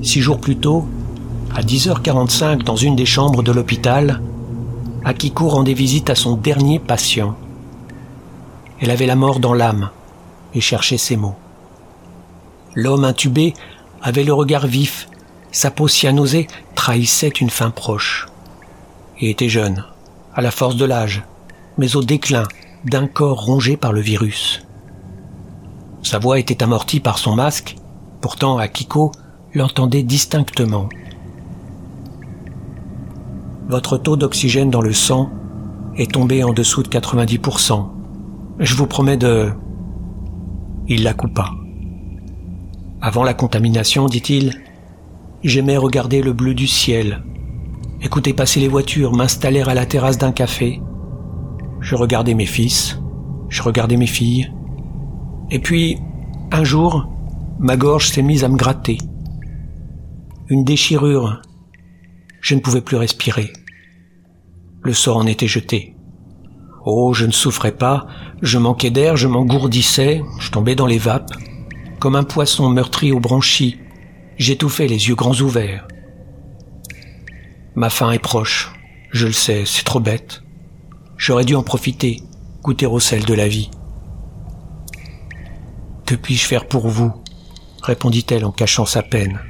Six 0.00 0.20
jours 0.20 0.40
plus 0.40 0.56
tôt, 0.56 0.86
à 1.56 1.62
10h45 1.62 2.62
dans 2.62 2.76
une 2.76 2.94
des 2.94 3.06
chambres 3.06 3.42
de 3.42 3.50
l'hôpital, 3.50 4.20
Akiko 5.04 5.48
rendait 5.48 5.74
visite 5.74 6.08
à 6.08 6.14
son 6.14 6.36
dernier 6.36 6.78
patient. 6.78 7.36
Elle 8.80 8.90
avait 8.90 9.06
la 9.06 9.16
mort 9.16 9.40
dans 9.40 9.54
l'âme 9.54 9.90
et 10.54 10.60
cherchait 10.60 10.98
ses 10.98 11.16
mots. 11.16 11.36
L'homme 12.74 13.04
intubé 13.04 13.54
avait 14.02 14.24
le 14.24 14.34
regard 14.34 14.68
vif, 14.68 15.08
sa 15.50 15.72
peau 15.72 15.88
cyanosée 15.88 16.46
trahissait 16.76 17.28
une 17.28 17.50
fin 17.50 17.70
proche. 17.70 18.28
Il 19.20 19.28
était 19.30 19.48
jeune, 19.48 19.84
à 20.34 20.42
la 20.42 20.50
force 20.52 20.76
de 20.76 20.84
l'âge, 20.84 21.22
mais 21.76 21.96
au 21.96 22.02
déclin 22.02 22.44
d'un 22.84 23.06
corps 23.06 23.44
rongé 23.44 23.76
par 23.76 23.92
le 23.92 24.00
virus. 24.00 24.66
Sa 26.02 26.18
voix 26.18 26.38
était 26.38 26.62
amortie 26.62 27.00
par 27.00 27.18
son 27.18 27.34
masque, 27.34 27.76
pourtant 28.20 28.58
Akiko 28.58 29.12
l'entendait 29.54 30.02
distinctement. 30.02 30.88
Votre 33.68 33.96
taux 33.96 34.16
d'oxygène 34.16 34.70
dans 34.70 34.82
le 34.82 34.92
sang 34.92 35.30
est 35.96 36.12
tombé 36.12 36.44
en 36.44 36.52
dessous 36.52 36.82
de 36.82 36.88
90%. 36.88 37.88
Je 38.58 38.74
vous 38.74 38.86
promets 38.86 39.16
de... 39.16 39.50
Il 40.86 41.02
la 41.02 41.14
coupa. 41.14 41.50
Avant 43.00 43.24
la 43.24 43.34
contamination, 43.34 44.06
dit-il, 44.06 44.62
j'aimais 45.42 45.76
regarder 45.76 46.22
le 46.22 46.32
bleu 46.32 46.54
du 46.54 46.66
ciel, 46.66 47.22
écouter 48.02 48.34
passer 48.34 48.60
les 48.60 48.68
voitures, 48.68 49.12
m'installer 49.12 49.62
à 49.62 49.74
la 49.74 49.86
terrasse 49.86 50.18
d'un 50.18 50.32
café. 50.32 50.80
Je 51.84 51.96
regardais 51.96 52.32
mes 52.32 52.46
fils, 52.46 52.98
je 53.50 53.62
regardais 53.62 53.98
mes 53.98 54.06
filles. 54.06 54.50
Et 55.50 55.58
puis, 55.58 55.98
un 56.50 56.64
jour, 56.64 57.06
ma 57.58 57.76
gorge 57.76 58.08
s'est 58.08 58.22
mise 58.22 58.42
à 58.42 58.48
me 58.48 58.56
gratter. 58.56 58.96
Une 60.48 60.64
déchirure 60.64 61.42
je 62.40 62.54
ne 62.54 62.60
pouvais 62.60 62.80
plus 62.80 62.96
respirer. 62.96 63.52
Le 64.82 64.94
sort 64.94 65.18
en 65.18 65.26
était 65.26 65.46
jeté. 65.46 65.94
Oh, 66.84 67.12
je 67.12 67.26
ne 67.26 67.32
souffrais 67.32 67.72
pas, 67.72 68.06
je 68.40 68.58
manquais 68.58 68.90
d'air, 68.90 69.16
je 69.16 69.28
m'engourdissais, 69.28 70.22
je 70.38 70.50
tombais 70.50 70.74
dans 70.74 70.86
les 70.86 70.98
vapes. 70.98 71.32
Comme 72.00 72.16
un 72.16 72.24
poisson 72.24 72.68
meurtri 72.70 73.12
aux 73.12 73.20
branchies, 73.20 73.78
j'étouffais 74.36 74.86
les 74.86 75.08
yeux 75.08 75.14
grands 75.14 75.38
ouverts. 75.40 75.86
Ma 77.74 77.90
fin 77.90 78.10
est 78.10 78.18
proche, 78.18 78.72
je 79.10 79.26
le 79.26 79.32
sais, 79.32 79.64
c'est 79.66 79.84
trop 79.84 80.00
bête. 80.00 80.43
J'aurais 81.16 81.44
dû 81.44 81.54
en 81.54 81.62
profiter, 81.62 82.22
goûter 82.62 82.86
au 82.86 83.00
sel 83.00 83.24
de 83.24 83.34
la 83.34 83.48
vie. 83.48 83.70
Que 86.06 86.14
puis-je 86.14 86.46
faire 86.46 86.66
pour 86.66 86.88
vous? 86.88 87.12
répondit-elle 87.82 88.46
en 88.46 88.50
cachant 88.50 88.86
sa 88.86 89.02
peine. 89.02 89.40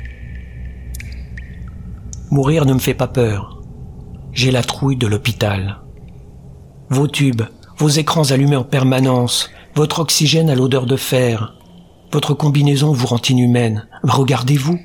Mourir 2.31 2.66
ne 2.66 2.74
me 2.74 2.81
fait 2.81 2.94
pas 2.94 3.07
peur. 3.07 3.62
J'ai 4.33 4.50
la 4.50 4.64
trouille 4.64 4.96
de 4.96 5.07
l'hôpital. 5.07 5.79
Vos 6.90 7.07
tubes, 7.07 7.42
vos 7.79 7.88
écrans 7.88 8.31
allumés 8.33 8.57
en 8.57 8.64
permanence, 8.64 9.50
votre 9.77 10.00
oxygène 10.00 10.50
à 10.50 10.57
l'odeur 10.57 10.87
de 10.87 10.96
fer, 10.96 11.55
votre 12.12 12.35
combinaison 12.35 12.92
vous 12.92 13.07
rend 13.07 13.20
inhumaine. 13.29 13.88
Regardez-vous. 14.03 14.79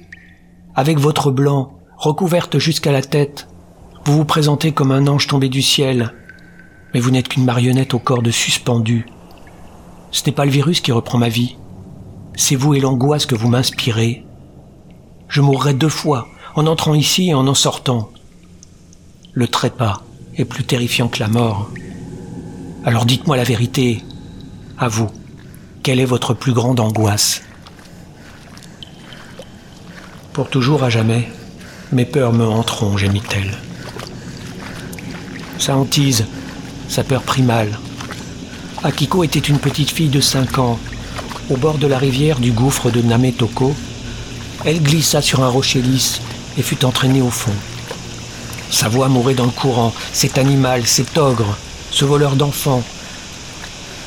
Avec 0.75 0.97
votre 0.97 1.31
blanc, 1.31 1.79
recouverte 1.97 2.59
jusqu'à 2.59 2.91
la 2.91 3.01
tête, 3.01 3.47
vous 4.05 4.15
vous 4.15 4.25
présentez 4.25 4.71
comme 4.71 4.91
un 4.91 5.07
ange 5.07 5.27
tombé 5.27 5.49
du 5.49 5.61
ciel, 5.61 6.13
mais 6.93 6.99
vous 6.99 7.11
n'êtes 7.11 7.27
qu'une 7.27 7.45
marionnette 7.45 7.93
au 7.93 7.99
corps 7.99 8.21
de 8.21 8.31
suspendu. 8.31 9.05
Ce 10.11 10.23
n'est 10.25 10.31
pas 10.31 10.45
le 10.45 10.51
virus 10.51 10.81
qui 10.81 10.91
reprend 10.91 11.17
ma 11.17 11.29
vie. 11.29 11.55
C'est 12.35 12.55
vous 12.55 12.73
et 12.73 12.79
l'angoisse 12.79 13.25
que 13.25 13.35
vous 13.35 13.49
m'inspirez. 13.49 14.25
Je 15.27 15.41
mourrai 15.41 15.73
deux 15.73 15.89
fois 15.89 16.27
en 16.55 16.65
entrant 16.67 16.95
ici 16.95 17.29
et 17.29 17.33
en 17.33 17.47
en 17.47 17.53
sortant. 17.53 18.09
Le 19.33 19.47
trépas 19.47 20.01
est 20.35 20.45
plus 20.45 20.63
terrifiant 20.63 21.07
que 21.07 21.19
la 21.19 21.27
mort. 21.27 21.69
Alors 22.85 23.05
dites-moi 23.05 23.37
la 23.37 23.43
vérité. 23.43 24.03
À 24.77 24.87
vous, 24.87 25.09
quelle 25.83 25.99
est 25.99 26.05
votre 26.05 26.33
plus 26.33 26.53
grande 26.53 26.79
angoisse? 26.79 27.43
Pour 30.33 30.49
toujours 30.49 30.83
à 30.83 30.89
jamais, 30.89 31.27
mes 31.91 32.05
peurs 32.05 32.33
me 32.33 32.45
hanteront, 32.45 32.97
gémit-elle. 32.97 33.57
Sa 35.57 35.75
hantise, 35.75 36.25
sa 36.89 37.03
peur 37.03 37.21
primale. 37.21 37.77
Akiko 38.83 39.23
était 39.23 39.39
une 39.39 39.59
petite 39.59 39.91
fille 39.91 40.09
de 40.09 40.19
5 40.19 40.57
ans. 40.57 40.79
Au 41.49 41.57
bord 41.57 41.77
de 41.77 41.87
la 41.87 41.97
rivière 41.97 42.39
du 42.39 42.51
gouffre 42.51 42.91
de 42.91 43.01
Nametoko, 43.01 43.75
elle 44.65 44.81
glissa 44.81 45.21
sur 45.21 45.43
un 45.43 45.49
rocher 45.49 45.81
lisse 45.81 46.19
et 46.57 46.63
fut 46.63 46.83
entraînée 46.83 47.21
au 47.21 47.29
fond. 47.29 47.53
Sa 48.71 48.89
voix 48.89 49.07
mourait 49.07 49.33
dans 49.33 49.45
le 49.45 49.51
courant, 49.51 49.93
cet 50.13 50.37
animal, 50.37 50.85
cet 50.85 51.17
ogre, 51.17 51.57
ce 51.91 52.05
voleur 52.05 52.35
d'enfants. 52.35 52.83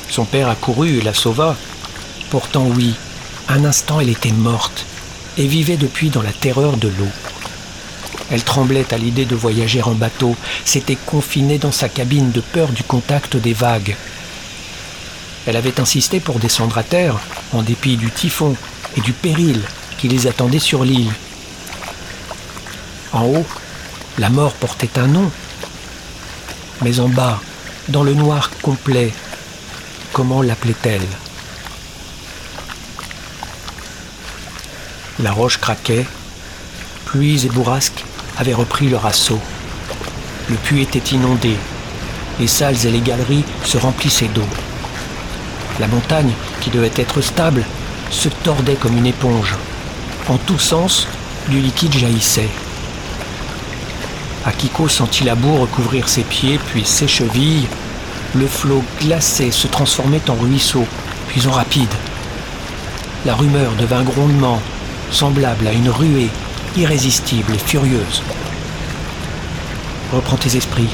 Son 0.09 0.25
père 0.25 0.49
accourut 0.49 0.99
et 0.99 1.01
la 1.01 1.13
sauva. 1.13 1.55
Pourtant 2.29 2.65
oui, 2.65 2.93
un 3.49 3.65
instant 3.65 3.99
elle 3.99 4.09
était 4.09 4.31
morte 4.31 4.85
et 5.37 5.47
vivait 5.47 5.77
depuis 5.77 6.09
dans 6.09 6.21
la 6.21 6.31
terreur 6.31 6.77
de 6.77 6.87
l'eau. 6.87 7.22
Elle 8.31 8.43
tremblait 8.43 8.93
à 8.93 8.97
l'idée 8.97 9.25
de 9.25 9.35
voyager 9.35 9.81
en 9.83 9.93
bateau, 9.93 10.35
s'était 10.65 10.97
confinée 11.05 11.57
dans 11.57 11.71
sa 11.71 11.89
cabine 11.89 12.31
de 12.31 12.41
peur 12.41 12.69
du 12.69 12.83
contact 12.83 13.37
des 13.37 13.53
vagues. 13.53 13.95
Elle 15.45 15.57
avait 15.57 15.79
insisté 15.79 16.19
pour 16.19 16.39
descendre 16.39 16.77
à 16.77 16.83
terre, 16.83 17.19
en 17.51 17.61
dépit 17.61 17.97
du 17.97 18.09
typhon 18.09 18.55
et 18.95 19.01
du 19.01 19.11
péril 19.11 19.61
qui 19.97 20.07
les 20.07 20.27
attendait 20.27 20.59
sur 20.59 20.83
l'île. 20.83 21.11
En 23.11 23.25
haut, 23.25 23.45
la 24.17 24.29
mort 24.29 24.53
portait 24.53 24.99
un 24.99 25.07
nom. 25.07 25.29
Mais 26.81 26.99
en 26.99 27.09
bas, 27.09 27.41
dans 27.89 28.03
le 28.03 28.13
noir 28.13 28.49
complet, 28.61 29.11
comment 30.13 30.41
l'appelait-elle? 30.41 31.07
La 35.19 35.31
roche 35.31 35.59
craquait, 35.59 36.05
pluies 37.05 37.45
et 37.45 37.49
bourrasques 37.49 38.03
avaient 38.37 38.53
repris 38.53 38.89
leur 38.89 39.05
assaut. 39.05 39.41
Le 40.49 40.55
puits 40.55 40.81
était 40.81 41.15
inondé, 41.15 41.57
les 42.39 42.47
salles 42.47 42.85
et 42.85 42.91
les 42.91 42.99
galeries 42.99 43.45
se 43.63 43.77
remplissaient 43.77 44.29
d'eau. 44.33 44.47
La 45.79 45.87
montagne, 45.87 46.31
qui 46.61 46.69
devait 46.69 46.91
être 46.95 47.21
stable, 47.21 47.63
se 48.09 48.29
tordait 48.29 48.75
comme 48.75 48.97
une 48.97 49.05
éponge. 49.05 49.55
En 50.27 50.37
tous 50.37 50.59
sens, 50.59 51.07
du 51.49 51.59
liquide 51.59 51.93
jaillissait. 51.93 52.49
Akiko 54.45 54.87
sentit 54.87 55.23
la 55.23 55.35
boue 55.35 55.57
recouvrir 55.57 56.09
ses 56.09 56.23
pieds, 56.23 56.59
puis 56.67 56.83
ses 56.85 57.07
chevilles. 57.07 57.67
Le 58.33 58.47
flot 58.47 58.83
glacé 58.99 59.51
se 59.51 59.67
transformait 59.67 60.29
en 60.29 60.33
ruisseau, 60.33 60.85
puis 61.27 61.47
en 61.47 61.51
rapide. 61.51 61.93
La 63.25 63.35
rumeur 63.35 63.71
devint 63.79 64.03
grondement, 64.03 64.59
semblable 65.11 65.67
à 65.67 65.71
une 65.71 65.89
ruée 65.89 66.29
irrésistible 66.77 67.53
et 67.53 67.57
furieuse. 67.57 68.21
Reprends 70.11 70.37
tes 70.37 70.55
esprits. 70.55 70.89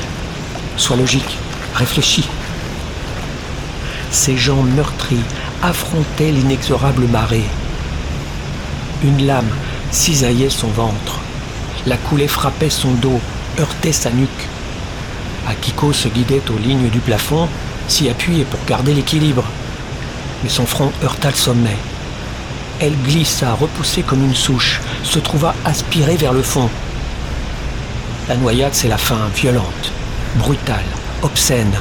Sois 0.77 0.95
logique. 0.95 1.37
Réfléchis. 1.75 2.27
Ces 4.11 4.37
gens 4.37 4.63
meurtris 4.63 5.23
affrontaient 5.61 6.31
l'inexorable 6.31 7.05
marée. 7.07 7.45
Une 9.03 9.25
lame 9.25 9.49
cisaillait 9.91 10.49
son 10.49 10.67
ventre. 10.67 11.19
La 11.85 11.97
coulée 11.97 12.27
frappait 12.27 12.69
son 12.69 12.91
dos, 12.91 13.19
heurtait 13.59 13.93
sa 13.93 14.09
nuque. 14.09 14.47
Akiko 15.47 15.93
se 15.93 16.07
guidait 16.07 16.41
aux 16.49 16.57
lignes 16.57 16.89
du 16.89 16.99
plafond, 16.99 17.47
s'y 17.87 18.09
appuyait 18.09 18.45
pour 18.45 18.59
garder 18.67 18.93
l'équilibre. 18.93 19.43
Mais 20.43 20.49
son 20.49 20.65
front 20.65 20.91
heurta 21.03 21.29
le 21.29 21.35
sommet. 21.35 21.77
Elle 22.81 22.95
glissa, 23.03 23.53
repoussée 23.53 24.03
comme 24.03 24.23
une 24.23 24.35
souche, 24.35 24.79
se 25.03 25.19
trouva 25.19 25.53
aspirée 25.65 26.15
vers 26.15 26.31
le 26.31 26.41
fond. 26.41 26.69
La 28.29 28.37
noyade, 28.37 28.73
c'est 28.73 28.87
la 28.87 28.97
fin, 28.97 29.27
violente, 29.35 29.91
brutale, 30.35 30.85
obscène. 31.21 31.77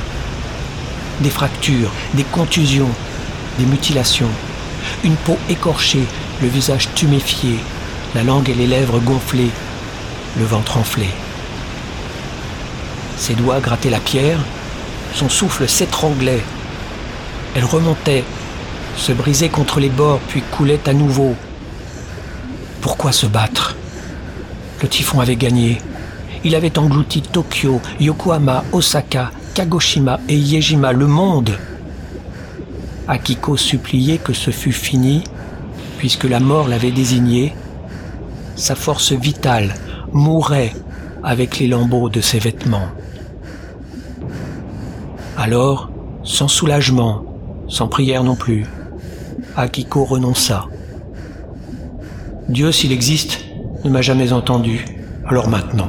Des 1.21 1.31
fractures, 1.31 1.93
des 2.15 2.25
contusions, 2.25 2.91
des 3.59 3.65
mutilations, 3.65 4.31
une 5.05 5.15
peau 5.15 5.39
écorchée, 5.49 6.05
le 6.43 6.49
visage 6.49 6.89
tuméfié, 6.95 7.59
la 8.15 8.25
langue 8.25 8.49
et 8.51 8.55
les 8.55 8.67
lèvres 8.67 8.99
gonflées, 8.99 9.51
le 10.37 10.45
ventre 10.45 10.79
enflé. 10.79 11.09
Ses 13.17 13.35
doigts 13.35 13.61
grattaient 13.61 13.91
la 13.91 14.01
pierre, 14.01 14.39
son 15.15 15.29
souffle 15.29 15.69
s'étranglait. 15.69 16.43
Elle 17.55 17.65
remontait, 17.65 18.25
se 18.99 19.13
brisait 19.13 19.49
contre 19.49 19.81
les 19.81 19.89
bords, 19.89 20.21
puis 20.29 20.43
coulait 20.43 20.89
à 20.89 20.93
nouveau. 20.93 21.35
Pourquoi 22.81 23.13
se 23.13 23.27
battre? 23.27 23.77
Le 24.83 24.89
typhon 24.89 25.21
avait 25.21 25.37
gagné. 25.37 25.81
Il 26.45 26.55
avait 26.55 26.79
englouti 26.79 27.23
Tokyo, 27.23 27.81
Yokohama, 28.01 28.65
Osaka, 28.73 29.31
Kagoshima 29.55 30.21
et 30.29 30.37
Yejima, 30.37 30.93
le 30.93 31.07
monde. 31.07 31.59
Akiko 33.07 33.57
suppliait 33.57 34.19
que 34.19 34.33
ce 34.33 34.51
fût 34.51 34.73
fini, 34.73 35.25
puisque 35.97 36.25
la 36.25 36.41
mort 36.41 36.69
l'avait 36.69 36.93
désigné. 36.93 37.55
Sa 38.57 38.75
force 38.75 39.13
vitale 39.13 39.75
mourait 40.13 40.75
avec 41.23 41.59
les 41.59 41.69
lambeaux 41.69 42.09
de 42.09 42.21
ses 42.21 42.39
vêtements. 42.39 42.89
Alors, 45.37 45.91
sans 46.25 46.49
soulagement, 46.49 47.25
sans 47.69 47.87
prière 47.87 48.25
non 48.25 48.35
plus, 48.35 48.67
Akiko 49.59 50.05
renonça. 50.05 50.67
Dieu, 52.49 52.71
s'il 52.71 52.93
existe, 52.93 53.45
ne 53.85 53.91
m'a 53.91 54.03
jamais 54.03 54.33
entendu, 54.33 54.85
alors 55.27 55.49
maintenant. 55.49 55.89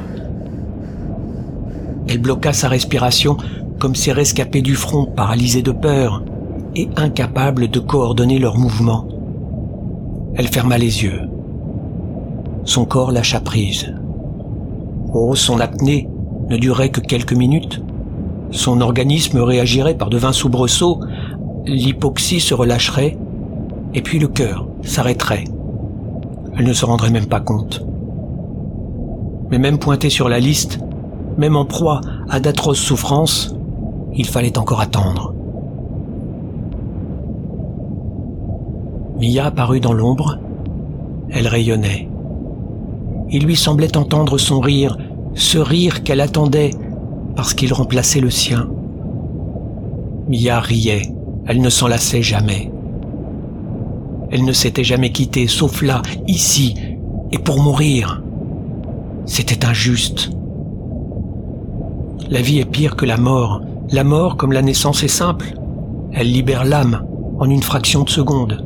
Elle 2.08 2.18
bloqua 2.18 2.52
sa 2.52 2.68
respiration 2.68 3.38
comme 3.78 3.94
ces 3.94 4.12
rescapés 4.12 4.64
du 4.64 4.74
front 4.74 5.06
paralysés 5.06 5.62
de 5.62 5.72
peur 5.72 6.24
et 6.76 6.90
incapables 6.96 7.68
de 7.68 7.80
coordonner 7.80 8.40
leurs 8.40 8.58
mouvements. 8.58 9.08
Elle 10.34 10.48
ferma 10.48 10.80
les 10.80 11.04
yeux. 11.04 11.22
Son 12.64 12.86
corps 12.86 13.12
lâcha 13.12 13.40
prise. 13.40 13.94
Oh, 15.14 15.36
son 15.36 15.60
apnée 15.60 16.10
ne 16.50 16.58
durait 16.58 16.90
que 16.90 17.02
quelques 17.02 17.34
minutes. 17.34 17.84
Son 18.50 18.82
organisme 18.82 19.38
réagirait 19.38 19.96
par 19.96 20.10
de 20.10 20.18
vains 20.18 20.34
soubresauts, 20.34 21.02
l'hypoxie 21.68 22.40
se 22.40 22.56
relâcherait 22.56 23.16
et 23.94 24.02
puis 24.02 24.20
le 24.20 24.28
cœur 24.28 24.68
s'arrêterait. 24.82 25.46
Elle 26.58 26.66
ne 26.66 26.74
se 26.74 26.86
rendrait 26.86 27.12
même 27.12 27.28
pas 27.28 27.40
compte. 27.40 27.86
Mais 29.50 29.60
même 29.60 29.80
pointée 29.80 30.10
sur 30.10 30.30
la 30.30 30.40
liste, 30.40 30.80
même 31.38 31.56
en 31.56 31.66
proie 31.66 32.02
à 32.30 32.40
d'atroces 32.40 32.80
souffrances, 32.80 33.56
il 34.14 34.28
fallait 34.28 34.58
encore 34.58 34.82
attendre. 34.82 35.34
Mia 39.20 39.46
apparut 39.46 39.80
dans 39.80 39.94
l'ombre. 39.94 40.40
Elle 41.30 41.48
rayonnait. 41.48 42.10
Il 43.30 43.46
lui 43.46 43.56
semblait 43.56 43.98
entendre 43.98 44.38
son 44.38 44.60
rire, 44.60 44.98
ce 45.34 45.58
rire 45.58 46.04
qu'elle 46.04 46.22
attendait 46.22 46.72
parce 47.36 47.54
qu'il 47.54 47.74
remplaçait 47.74 48.22
le 48.22 48.30
sien. 48.30 48.70
Mia 50.28 50.60
riait, 50.60 51.14
elle 51.46 51.62
ne 51.62 51.70
s'en 51.70 51.88
lassait 51.88 52.22
jamais. 52.22 52.72
Elle 54.32 54.46
ne 54.46 54.54
s'était 54.54 54.84
jamais 54.84 55.12
quittée, 55.12 55.48
sauf 55.48 55.82
là, 55.82 56.02
ici, 56.28 56.76
et 57.32 57.38
pour 57.38 57.62
mourir. 57.62 58.22
C'était 59.26 59.66
injuste. 59.66 60.32
La 62.30 62.42
vie 62.42 62.60
est 62.60 62.66
pire 62.66 62.96
que 62.96 63.06
la 63.06 63.18
mort. 63.18 63.62
La 63.92 64.04
mort, 64.04 64.38
comme 64.38 64.52
la 64.52 64.62
naissance, 64.62 65.04
est 65.04 65.08
simple. 65.08 65.54
Elle 66.14 66.32
libère 66.32 66.64
l'âme 66.64 67.06
en 67.40 67.50
une 67.50 67.64
fraction 67.64 68.04
de 68.04 68.10
seconde. 68.10 68.66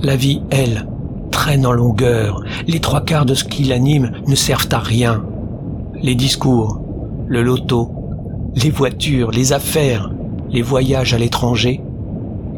La 0.00 0.16
vie, 0.16 0.40
elle, 0.50 0.86
traîne 1.30 1.66
en 1.66 1.72
longueur. 1.72 2.42
Les 2.66 2.80
trois 2.80 3.02
quarts 3.02 3.26
de 3.26 3.34
ce 3.34 3.44
qui 3.44 3.64
l'anime 3.64 4.12
ne 4.26 4.34
servent 4.34 4.68
à 4.72 4.78
rien. 4.78 5.24
Les 6.00 6.14
discours, 6.14 6.80
le 7.26 7.42
loto, 7.42 7.90
les 8.54 8.70
voitures, 8.70 9.30
les 9.30 9.52
affaires, 9.52 10.10
les 10.50 10.62
voyages 10.62 11.12
à 11.12 11.18
l'étranger, 11.18 11.82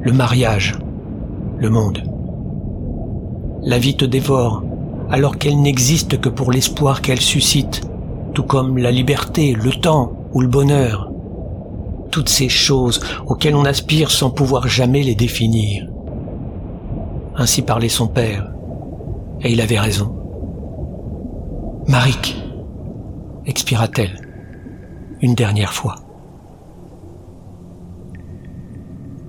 le 0.03 0.13
mariage, 0.13 0.75
le 1.59 1.71
monde. 1.71 2.03
La 3.63 3.79
vie 3.79 3.97
te 3.97 4.05
dévore, 4.05 4.63
alors 5.11 5.39
qu'elle 5.39 5.61
n'existe 5.61 6.21
que 6.21 6.29
pour 6.29 6.53
l'espoir 6.53 7.03
qu'elle 7.03 7.21
suscite, 7.21 7.83
tout 8.35 8.43
comme 8.43 8.79
la 8.79 8.91
liberté, 8.91 9.55
le 9.55 9.71
temps 9.71 10.13
ou 10.33 10.41
le 10.41 10.49
bonheur. 10.49 11.11
Toutes 12.11 12.29
ces 12.29 12.49
choses 12.49 13.01
auxquelles 13.27 13.57
on 13.57 13.65
aspire 13.65 14.11
sans 14.11 14.31
pouvoir 14.31 14.69
jamais 14.69 15.03
les 15.03 15.15
définir. 15.15 15.87
Ainsi 17.37 17.63
parlait 17.63 17.89
son 17.89 18.09
père, 18.09 18.53
et 19.43 19.53
il 19.53 19.61
avait 19.61 19.81
raison. 19.81 20.15
Marik, 21.89 22.37
expira-t-elle, 23.45 24.21
une 25.21 25.35
dernière 25.35 25.73
fois. 25.73 26.06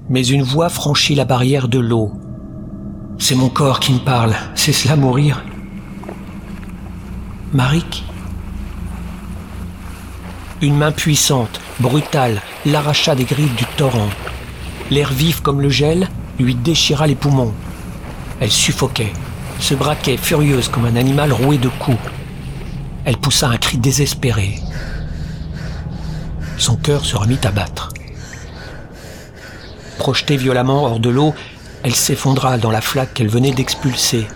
Mais 0.10 0.26
une 0.26 0.44
voix 0.44 0.70
franchit 0.70 1.16
la 1.16 1.26
barrière 1.26 1.68
de 1.68 1.80
l'eau. 1.80 2.14
C'est 3.20 3.36
mon 3.36 3.50
corps 3.50 3.80
qui 3.80 3.94
me 3.94 4.00
parle, 4.00 4.36
c'est 4.56 4.72
cela 4.72 4.96
mourir 4.96 5.44
Marik 7.54 8.06
Une 10.62 10.78
main 10.78 10.92
puissante, 10.92 11.60
brutale, 11.80 12.42
l'arracha 12.66 13.16
des 13.16 13.24
griffes 13.24 13.56
du 13.56 13.66
torrent. 13.78 14.10
L'air 14.92 15.12
vif 15.12 15.42
comme 15.42 15.62
le 15.62 15.70
gel 15.70 16.08
lui 16.40 16.56
déchira 16.56 17.08
les 17.08 17.16
poumons. 17.16 17.54
Elle 18.40 18.52
suffoquait, 18.52 19.14
se 19.60 19.74
braquait 19.74 20.18
furieuse 20.18 20.70
comme 20.70 20.86
un 20.86 20.96
animal 20.96 21.34
roué 21.34 21.58
de 21.58 21.70
coups. 21.70 21.98
Elle 23.04 23.18
poussa 23.18 23.50
un 23.50 23.58
cri 23.58 23.78
désespéré. 23.78 24.60
Son 26.58 26.76
cœur 26.76 27.06
se 27.06 27.16
remit 27.16 27.40
à 27.44 27.52
battre. 27.52 27.90
Projetée 29.98 30.38
violemment 30.38 30.86
hors 30.86 31.00
de 31.00 31.10
l'eau, 31.10 31.34
elle 31.84 31.96
s'effondra 31.96 32.58
dans 32.58 32.72
la 32.72 32.82
flaque 32.82 33.14
qu'elle 33.14 33.30
venait 33.30 33.52
d'expulser. 33.52 34.28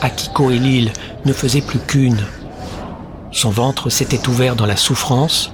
Akiko 0.00 0.50
et 0.50 0.58
l'île 0.58 0.92
ne 1.24 1.32
faisaient 1.32 1.60
plus 1.60 1.78
qu'une. 1.78 2.24
Son 3.32 3.50
ventre 3.50 3.90
s'était 3.90 4.28
ouvert 4.28 4.56
dans 4.56 4.66
la 4.66 4.76
souffrance. 4.76 5.52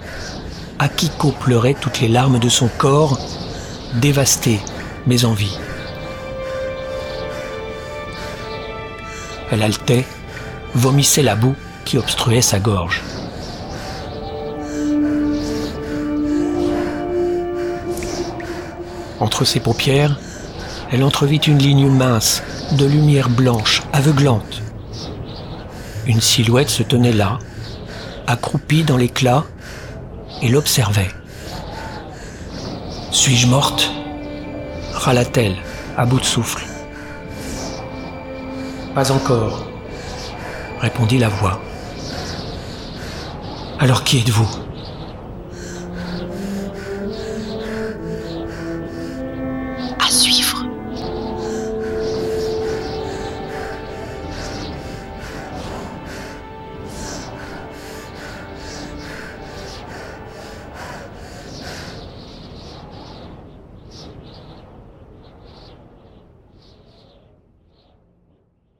Akiko 0.78 1.32
pleurait 1.32 1.76
toutes 1.80 2.00
les 2.00 2.08
larmes 2.08 2.38
de 2.38 2.48
son 2.48 2.68
corps, 2.78 3.18
dévasté 3.94 4.60
mais 5.06 5.24
en 5.24 5.32
vie. 5.32 5.58
Elle 9.50 9.62
haletait, 9.62 10.06
vomissait 10.74 11.22
la 11.22 11.34
boue 11.34 11.56
qui 11.84 11.98
obstruait 11.98 12.40
sa 12.40 12.58
gorge. 12.58 13.02
Entre 19.22 19.44
ses 19.44 19.60
paupières, 19.60 20.18
elle 20.90 21.04
entrevit 21.04 21.36
une 21.36 21.58
ligne 21.58 21.88
mince, 21.88 22.42
de 22.72 22.84
lumière 22.84 23.28
blanche, 23.28 23.84
aveuglante. 23.92 24.62
Une 26.06 26.20
silhouette 26.20 26.70
se 26.70 26.82
tenait 26.82 27.12
là, 27.12 27.38
accroupie 28.26 28.82
dans 28.82 28.96
l'éclat, 28.96 29.44
et 30.42 30.48
l'observait. 30.48 31.12
Suis-je 33.12 33.46
morte? 33.46 33.92
râla-t-elle, 34.92 35.54
à 35.96 36.04
bout 36.04 36.18
de 36.18 36.24
souffle. 36.24 36.64
Pas 38.92 39.12
encore, 39.12 39.64
répondit 40.80 41.18
la 41.18 41.28
voix. 41.28 41.60
Alors 43.78 44.02
qui 44.02 44.18
êtes-vous? 44.18 44.71